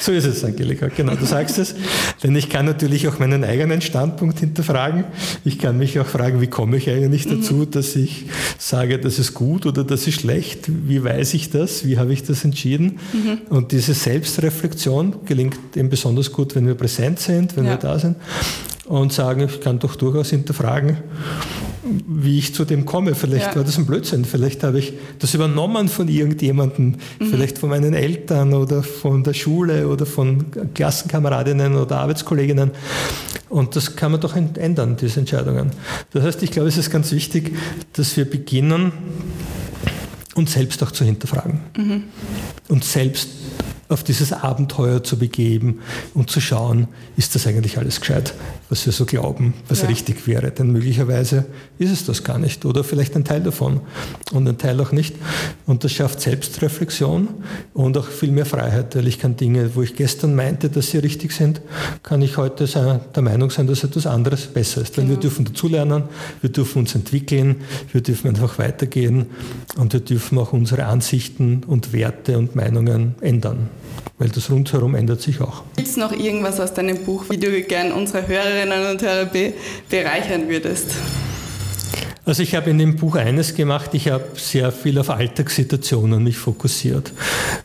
So 0.01 0.11
ist 0.11 0.25
es, 0.25 0.43
Angelika. 0.43 0.87
Genau, 0.87 1.15
du 1.15 1.25
sagst 1.25 1.57
es. 1.57 1.75
Denn 2.23 2.35
ich 2.35 2.49
kann 2.49 2.65
natürlich 2.65 3.07
auch 3.07 3.19
meinen 3.19 3.43
eigenen 3.43 3.81
Standpunkt 3.81 4.39
hinterfragen. 4.39 5.05
Ich 5.43 5.59
kann 5.59 5.77
mich 5.77 5.99
auch 5.99 6.05
fragen, 6.05 6.41
wie 6.41 6.47
komme 6.47 6.77
ich 6.77 6.89
eigentlich 6.89 7.27
dazu, 7.27 7.55
mhm. 7.55 7.71
dass 7.71 7.95
ich 7.95 8.25
sage, 8.57 8.99
das 8.99 9.19
ist 9.19 9.33
gut 9.33 9.65
oder 9.65 9.83
das 9.83 10.07
ist 10.07 10.21
schlecht? 10.21 10.65
Wie 10.67 11.03
weiß 11.03 11.33
ich 11.33 11.49
das? 11.49 11.85
Wie 11.85 11.97
habe 11.97 12.13
ich 12.13 12.23
das 12.23 12.43
entschieden? 12.45 12.99
Mhm. 13.13 13.41
Und 13.49 13.71
diese 13.71 13.93
Selbstreflexion 13.93 15.25
gelingt 15.25 15.57
eben 15.75 15.89
besonders 15.89 16.31
gut, 16.31 16.55
wenn 16.55 16.67
wir 16.67 16.75
präsent 16.75 17.19
sind, 17.19 17.57
wenn 17.57 17.65
ja. 17.65 17.71
wir 17.71 17.77
da 17.77 17.99
sind 17.99 18.15
und 18.85 19.11
sagen, 19.11 19.41
ich 19.41 19.61
kann 19.61 19.79
doch 19.79 19.95
durchaus 19.95 20.29
hinterfragen, 20.29 20.97
wie 22.07 22.39
ich 22.39 22.53
zu 22.53 22.65
dem 22.65 22.85
komme. 22.85 23.15
Vielleicht 23.15 23.47
ja. 23.47 23.55
war 23.55 23.63
das 23.63 23.77
ein 23.77 23.85
Blödsinn, 23.85 24.25
vielleicht 24.25 24.63
habe 24.63 24.79
ich 24.79 24.93
das 25.19 25.33
übernommen 25.33 25.87
von 25.87 26.07
irgendjemandem, 26.07 26.95
mhm. 27.19 27.25
vielleicht 27.27 27.57
von 27.57 27.69
meinen 27.69 27.93
Eltern 27.93 28.53
oder 28.53 28.83
von 28.83 29.23
der 29.23 29.33
Schule 29.33 29.87
oder 29.87 30.05
von 30.05 30.45
Klassenkameradinnen 30.73 31.75
oder 31.75 31.99
Arbeitskolleginnen. 31.99 32.71
Und 33.49 33.75
das 33.75 33.95
kann 33.95 34.11
man 34.11 34.21
doch 34.21 34.35
ändern, 34.35 34.97
diese 34.99 35.19
Entscheidungen. 35.19 35.71
Das 36.11 36.23
heißt, 36.23 36.43
ich 36.43 36.51
glaube, 36.51 36.69
es 36.69 36.77
ist 36.77 36.89
ganz 36.89 37.11
wichtig, 37.11 37.55
dass 37.93 38.17
wir 38.17 38.29
beginnen, 38.29 38.91
uns 40.33 40.53
selbst 40.53 40.83
auch 40.83 40.91
zu 40.91 41.05
hinterfragen. 41.05 41.59
Mhm. 41.77 42.03
Und 42.67 42.83
selbst 42.83 43.29
auf 43.87 44.03
dieses 44.03 44.33
Abenteuer 44.33 45.03
zu 45.03 45.17
begeben 45.17 45.79
und 46.13 46.29
zu 46.29 46.41
schauen, 46.41 46.87
ist 47.17 47.35
das 47.35 47.45
eigentlich 47.47 47.77
alles 47.77 47.99
gescheit, 48.01 48.33
was 48.69 48.85
wir 48.85 48.93
so 48.93 49.05
glauben, 49.05 49.53
was 49.67 49.81
ja. 49.81 49.87
richtig 49.87 50.25
wäre. 50.27 50.51
Denn 50.51 50.71
möglicherweise 50.71 51.45
ist 51.77 51.91
es 51.91 52.05
das 52.05 52.23
gar 52.23 52.39
nicht 52.39 52.65
oder 52.65 52.83
vielleicht 52.83 53.15
ein 53.15 53.23
Teil 53.23 53.41
davon 53.41 53.81
und 54.31 54.47
ein 54.47 54.57
Teil 54.57 54.79
auch 54.81 54.91
nicht. 54.91 55.15
Und 55.65 55.83
das 55.83 55.91
schafft 55.91 56.21
Selbstreflexion 56.21 57.27
und 57.73 57.97
auch 57.97 58.07
viel 58.07 58.31
mehr 58.31 58.45
Freiheit, 58.45 58.95
weil 58.95 59.07
ich 59.07 59.19
kann 59.19 59.37
Dinge, 59.37 59.75
wo 59.75 59.81
ich 59.81 59.95
gestern 59.95 60.35
meinte, 60.35 60.69
dass 60.69 60.91
sie 60.91 60.97
richtig 60.97 61.31
sind, 61.31 61.61
kann 62.03 62.21
ich 62.21 62.37
heute 62.37 62.65
der 62.65 63.23
Meinung 63.23 63.49
sein, 63.51 63.67
dass 63.67 63.83
etwas 63.83 64.07
anderes 64.07 64.47
besser 64.47 64.81
ist. 64.81 64.97
Denn 64.97 65.05
genau. 65.05 65.17
wir 65.17 65.21
dürfen 65.21 65.45
dazulernen, 65.45 66.03
wir 66.41 66.49
dürfen 66.49 66.79
uns 66.79 66.95
entwickeln, 66.95 67.57
wir 67.91 68.01
dürfen 68.01 68.29
einfach 68.29 68.57
weitergehen 68.57 69.27
und 69.77 69.93
wir 69.93 69.99
dürfen 69.99 70.37
auch 70.39 70.53
unsere 70.53 70.85
Ansichten 70.85 71.63
und 71.65 71.93
Werte 71.93 72.37
und 72.37 72.55
Meinungen 72.55 73.15
ändern 73.21 73.69
weil 74.17 74.29
das 74.29 74.49
rundherum 74.49 74.95
ändert 74.95 75.21
sich 75.21 75.41
auch. 75.41 75.63
Gibt 75.75 75.87
es 75.87 75.97
noch 75.97 76.11
irgendwas 76.11 76.59
aus 76.59 76.73
deinem 76.73 77.03
Buch, 77.03 77.25
wie 77.29 77.37
du 77.37 77.61
gern 77.61 77.91
unsere 77.91 78.27
Hörerinnen 78.27 78.64
Hörer 78.71 79.25
be 79.25 79.53
bereichern 79.89 80.49
würdest? 80.49 80.95
Also 82.25 82.41
ich 82.41 82.55
habe 82.55 82.71
in 82.71 82.79
dem 82.79 82.95
Buch 82.95 83.17
eines 83.17 83.53
gemacht, 83.53 83.91
ich 83.93 84.09
habe 84.09 84.25
sehr 84.35 84.71
viel 84.71 84.97
auf 84.97 85.11
Alltagssituationen 85.11 86.23
mich 86.23 86.37
fokussiert, 86.37 87.11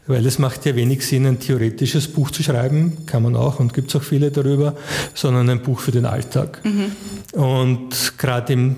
weil 0.07 0.27
es 0.27 0.39
macht 0.39 0.67
ja 0.67 0.77
wenig 0.77 1.07
Sinn, 1.07 1.25
ein 1.25 1.41
theoretisches 1.41 2.09
Buch 2.09 2.31
zu 2.31 2.43
schreiben, 2.43 3.07
kann 3.07 3.23
man 3.23 3.37
auch 3.37 3.59
und 3.59 3.73
gibt 3.73 3.89
es 3.89 3.97
auch 3.97 4.03
viele 4.03 4.31
darüber, 4.31 4.77
sondern 5.15 5.49
ein 5.49 5.63
Buch 5.63 5.81
für 5.81 5.93
den 5.93 6.05
Alltag. 6.05 6.61
Mhm. 6.63 7.41
Und 7.41 8.19
gerade 8.19 8.77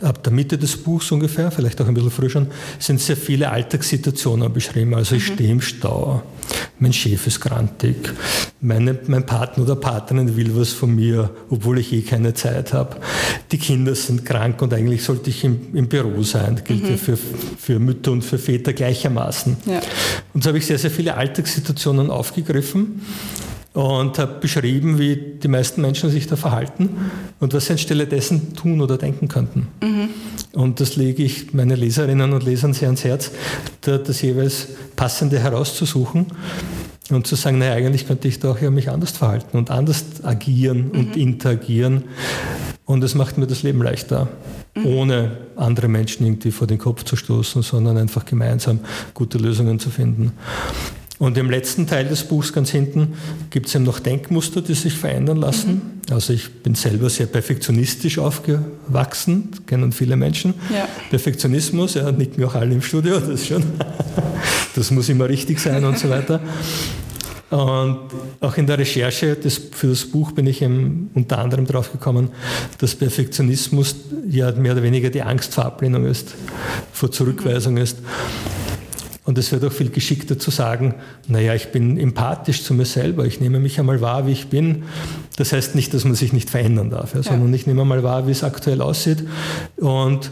ab 0.00 0.22
der 0.22 0.32
Mitte 0.32 0.56
des 0.56 0.78
Buchs 0.78 1.12
ungefähr, 1.12 1.50
vielleicht 1.50 1.78
auch 1.82 1.86
ein 1.86 1.92
bisschen 1.92 2.10
früher 2.10 2.30
schon, 2.30 2.46
sind 2.78 2.98
sehr 2.98 3.18
viele 3.18 3.50
Alltagssituationen 3.50 4.50
beschrieben. 4.50 4.94
Also 4.94 5.16
ich 5.16 5.28
mhm. 5.28 5.34
stehe 5.34 5.50
im 5.50 5.60
Stau, 5.60 6.22
mein 6.78 6.94
Chef 6.94 7.26
ist 7.26 7.40
grantig, 7.40 8.10
meine, 8.60 8.98
mein 9.06 9.24
Partner 9.24 9.64
oder 9.64 9.76
Partnerin 9.76 10.36
will 10.36 10.56
was 10.56 10.72
von 10.72 10.94
mir, 10.94 11.30
obwohl 11.48 11.78
ich 11.78 11.92
eh 11.92 12.02
keine 12.02 12.34
Zeit 12.34 12.72
habe. 12.72 12.96
Die 13.52 13.58
Kinder 13.58 13.94
sind 13.94 14.24
krank 14.24 14.60
und 14.62 14.74
eigentlich 14.74 15.04
sollte 15.04 15.30
ich 15.30 15.44
im, 15.44 15.74
im 15.74 15.88
Büro 15.88 16.22
sein. 16.22 16.56
Das 16.56 16.64
gilt 16.64 16.82
mhm. 16.82 16.90
ja 16.90 16.96
für, 16.96 17.16
für 17.16 17.78
Mütter 17.78 18.10
und 18.10 18.22
für 18.22 18.38
Väter 18.38 18.72
gleichermaßen. 18.72 19.56
Ja. 19.66 19.80
Und 20.34 20.42
so 20.42 20.48
habe 20.48 20.58
ich 20.58 20.66
sehr, 20.66 20.78
sehr 20.78 20.90
viele 20.90 21.14
Alltagssituationen 21.16 22.10
aufgegriffen 22.10 23.02
und 23.74 24.18
habe 24.18 24.40
beschrieben, 24.40 24.98
wie 24.98 25.16
die 25.40 25.48
meisten 25.48 25.80
Menschen 25.80 26.10
sich 26.10 26.26
da 26.26 26.34
verhalten 26.34 26.88
und 27.38 27.54
was 27.54 27.66
sie 27.66 27.72
anstelle 27.72 28.08
dessen 28.08 28.54
tun 28.54 28.80
oder 28.80 28.98
denken 28.98 29.28
könnten. 29.28 29.68
Mhm. 29.80 30.08
Und 30.52 30.80
das 30.80 30.96
lege 30.96 31.22
ich 31.22 31.54
meine 31.54 31.76
Leserinnen 31.76 32.32
und 32.32 32.42
Lesern 32.42 32.72
sehr 32.72 32.88
ans 32.88 33.04
Herz, 33.04 33.30
da 33.82 33.98
das 33.98 34.20
jeweils 34.22 34.66
Passende 34.96 35.38
herauszusuchen 35.38 36.26
und 37.10 37.26
zu 37.26 37.36
sagen, 37.36 37.58
naja, 37.58 37.72
eigentlich 37.72 38.06
könnte 38.06 38.28
ich 38.28 38.38
doch 38.38 38.60
ja 38.60 38.70
mich 38.70 38.90
anders 38.90 39.12
verhalten 39.12 39.56
und 39.56 39.70
anders 39.70 40.04
agieren 40.22 40.90
mhm. 40.92 40.98
und 40.98 41.16
interagieren. 41.16 42.04
Und 42.84 43.04
es 43.04 43.14
macht 43.14 43.38
mir 43.38 43.46
das 43.46 43.62
Leben 43.62 43.82
leichter, 43.82 44.28
mhm. 44.74 44.86
ohne 44.86 45.36
andere 45.56 45.88
Menschen 45.88 46.26
irgendwie 46.26 46.50
vor 46.50 46.66
den 46.66 46.78
Kopf 46.78 47.04
zu 47.04 47.16
stoßen, 47.16 47.62
sondern 47.62 47.96
einfach 47.98 48.24
gemeinsam 48.24 48.80
gute 49.14 49.38
Lösungen 49.38 49.78
zu 49.78 49.90
finden. 49.90 50.32
Und 51.18 51.36
im 51.36 51.50
letzten 51.50 51.86
Teil 51.86 52.06
des 52.06 52.22
Buchs 52.24 52.52
ganz 52.52 52.70
hinten 52.70 53.14
gibt 53.50 53.66
es 53.66 53.74
eben 53.74 53.84
noch 53.84 53.98
Denkmuster, 53.98 54.62
die 54.62 54.74
sich 54.74 54.94
verändern 54.94 55.38
lassen. 55.38 56.00
Mhm. 56.08 56.14
Also 56.14 56.32
ich 56.32 56.48
bin 56.62 56.76
selber 56.76 57.10
sehr 57.10 57.26
perfektionistisch 57.26 58.18
aufgewachsen, 58.18 59.50
kennen 59.66 59.90
viele 59.90 60.16
Menschen. 60.16 60.54
Ja. 60.72 60.88
Perfektionismus, 61.10 61.94
ja, 61.94 62.12
nicken 62.12 62.44
auch 62.44 62.54
alle 62.54 62.74
im 62.74 62.82
Studio, 62.82 63.18
das 63.18 63.46
schon. 63.46 63.64
Das 64.74 64.92
muss 64.92 65.08
immer 65.08 65.28
richtig 65.28 65.58
sein 65.58 65.84
und 65.84 65.98
so 65.98 66.08
weiter. 66.08 66.40
Und 67.50 67.98
auch 68.40 68.56
in 68.56 68.66
der 68.66 68.78
Recherche 68.78 69.34
des, 69.34 69.60
für 69.72 69.88
das 69.88 70.04
Buch 70.04 70.32
bin 70.32 70.46
ich 70.46 70.62
eben 70.62 71.10
unter 71.14 71.38
anderem 71.38 71.66
darauf 71.66 71.90
gekommen, 71.90 72.30
dass 72.78 72.94
Perfektionismus 72.94 73.96
ja 74.28 74.52
mehr 74.52 74.72
oder 74.72 74.82
weniger 74.82 75.10
die 75.10 75.22
Angst 75.22 75.54
vor 75.54 75.64
Ablehnung 75.64 76.04
ist, 76.04 76.34
vor 76.92 77.10
Zurückweisung 77.10 77.78
ist. 77.78 77.96
Und 79.28 79.36
es 79.36 79.52
wird 79.52 79.62
auch 79.62 79.72
viel 79.72 79.90
geschickter 79.90 80.38
zu 80.38 80.50
sagen, 80.50 80.94
naja, 81.26 81.54
ich 81.54 81.68
bin 81.68 81.98
empathisch 81.98 82.64
zu 82.64 82.72
mir 82.72 82.86
selber, 82.86 83.26
ich 83.26 83.42
nehme 83.42 83.60
mich 83.60 83.78
einmal 83.78 84.00
wahr, 84.00 84.26
wie 84.26 84.32
ich 84.32 84.46
bin. 84.46 84.84
Das 85.36 85.52
heißt 85.52 85.74
nicht, 85.74 85.92
dass 85.92 86.06
man 86.06 86.14
sich 86.14 86.32
nicht 86.32 86.48
verändern 86.48 86.88
darf, 86.88 87.14
ja, 87.14 87.22
sondern 87.22 87.52
ich 87.52 87.66
nehme 87.66 87.82
einmal 87.82 88.02
wahr, 88.02 88.26
wie 88.26 88.30
es 88.30 88.42
aktuell 88.42 88.80
aussieht 88.80 89.24
und 89.76 90.30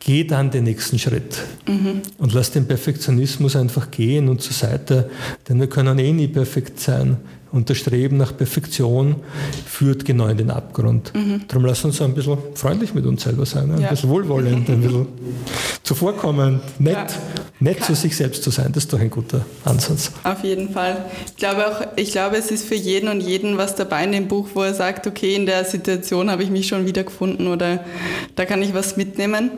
gehe 0.00 0.24
dann 0.24 0.50
den 0.50 0.64
nächsten 0.64 0.98
Schritt. 0.98 1.38
Mhm. 1.68 2.02
Und 2.18 2.32
lass 2.32 2.50
den 2.50 2.66
Perfektionismus 2.66 3.54
einfach 3.54 3.92
gehen 3.92 4.28
und 4.28 4.42
zur 4.42 4.54
Seite, 4.54 5.08
denn 5.48 5.60
wir 5.60 5.68
können 5.68 6.00
eh 6.00 6.12
nie 6.12 6.26
perfekt 6.26 6.80
sein. 6.80 7.18
Und 7.52 7.68
das 7.68 7.76
Streben 7.76 8.16
nach 8.16 8.34
Perfektion 8.34 9.16
führt 9.66 10.06
genau 10.06 10.26
in 10.28 10.38
den 10.38 10.50
Abgrund. 10.50 11.12
Mhm. 11.14 11.42
Darum 11.48 11.66
lass 11.66 11.84
uns 11.84 12.00
ein 12.00 12.14
bisschen 12.14 12.38
freundlich 12.54 12.94
mit 12.94 13.04
uns 13.04 13.24
selber 13.24 13.44
sein, 13.44 13.70
ein 13.70 13.80
ja. 13.82 13.90
bisschen 13.90 14.08
wohlwollend, 14.08 14.70
ein 14.70 14.80
bisschen 14.80 15.06
zuvorkommend, 15.82 16.62
nett, 16.80 16.94
ja. 16.94 17.06
nett 17.60 17.84
zu 17.84 17.94
sich 17.94 18.16
selbst 18.16 18.42
zu 18.42 18.50
sein. 18.50 18.72
Das 18.72 18.84
ist 18.84 18.92
doch 18.92 18.98
ein 18.98 19.10
guter 19.10 19.44
Ansatz. 19.66 20.12
Auf 20.24 20.42
jeden 20.44 20.70
Fall. 20.70 21.04
Ich 21.26 21.36
glaube 21.36 21.66
auch, 21.66 21.86
ich 21.96 22.12
glaube, 22.12 22.36
es 22.38 22.50
ist 22.50 22.66
für 22.66 22.74
jeden 22.74 23.08
und 23.08 23.20
jeden 23.20 23.58
was 23.58 23.74
dabei 23.74 24.04
in 24.04 24.12
dem 24.12 24.28
Buch, 24.28 24.48
wo 24.54 24.62
er 24.62 24.72
sagt, 24.72 25.06
okay, 25.06 25.34
in 25.34 25.44
der 25.44 25.66
Situation 25.66 26.30
habe 26.30 26.42
ich 26.42 26.50
mich 26.50 26.68
schon 26.68 26.86
wieder 26.86 27.04
gefunden 27.04 27.48
oder 27.48 27.84
da 28.34 28.46
kann 28.46 28.62
ich 28.62 28.72
was 28.72 28.96
mitnehmen. 28.96 29.50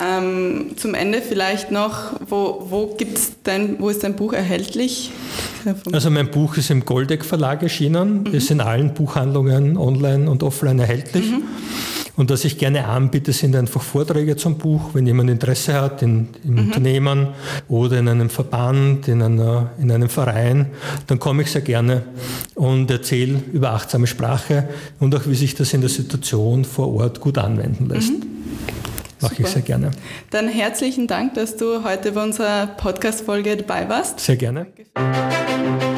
Ähm, 0.00 0.72
zum 0.76 0.94
Ende 0.94 1.20
vielleicht 1.20 1.70
noch, 1.70 2.18
wo, 2.28 2.66
wo, 2.70 2.94
gibt's 2.96 3.32
dein, 3.42 3.78
wo 3.78 3.90
ist 3.90 4.04
dein 4.04 4.16
Buch 4.16 4.32
erhältlich? 4.32 5.10
Also 5.92 6.10
mein 6.10 6.30
Buch 6.30 6.56
ist 6.56 6.70
im 6.70 6.84
Goldeck 6.84 7.24
Verlag 7.24 7.62
erschienen, 7.62 8.24
mhm. 8.24 8.34
ist 8.34 8.50
in 8.50 8.60
allen 8.60 8.94
Buchhandlungen 8.94 9.76
online 9.76 10.30
und 10.30 10.42
offline 10.42 10.78
erhältlich. 10.78 11.30
Mhm. 11.30 11.42
Und 12.16 12.30
was 12.30 12.46
ich 12.46 12.56
gerne 12.56 12.86
anbiete, 12.86 13.32
sind 13.32 13.54
einfach 13.54 13.82
Vorträge 13.82 14.36
zum 14.36 14.56
Buch, 14.56 14.94
wenn 14.94 15.06
jemand 15.06 15.28
Interesse 15.28 15.74
hat 15.74 16.00
in, 16.00 16.28
im 16.44 16.52
mhm. 16.52 16.58
Unternehmen 16.58 17.28
oder 17.68 17.98
in 17.98 18.08
einem 18.08 18.30
Verband, 18.30 19.06
in, 19.06 19.20
einer, 19.20 19.70
in 19.78 19.92
einem 19.92 20.08
Verein, 20.08 20.70
dann 21.06 21.18
komme 21.18 21.42
ich 21.42 21.50
sehr 21.50 21.60
gerne 21.60 22.04
und 22.54 22.90
erzähle 22.90 23.42
über 23.52 23.72
achtsame 23.72 24.06
Sprache 24.06 24.66
und 24.98 25.14
auch, 25.14 25.26
wie 25.26 25.34
sich 25.34 25.54
das 25.54 25.74
in 25.74 25.82
der 25.82 25.90
Situation 25.90 26.64
vor 26.64 26.94
Ort 26.94 27.20
gut 27.20 27.36
anwenden 27.36 27.88
lässt. 27.88 28.12
Mhm. 28.12 28.35
Mache 29.20 29.42
ich 29.42 29.48
sehr 29.48 29.62
gerne. 29.62 29.90
Dann 30.30 30.48
herzlichen 30.48 31.06
Dank, 31.06 31.34
dass 31.34 31.56
du 31.56 31.84
heute 31.84 32.12
bei 32.12 32.22
unserer 32.22 32.66
Podcast-Folge 32.66 33.56
dabei 33.56 33.88
warst. 33.88 34.20
Sehr 34.20 34.36
gerne. 34.36 34.66
Danke. 34.94 35.95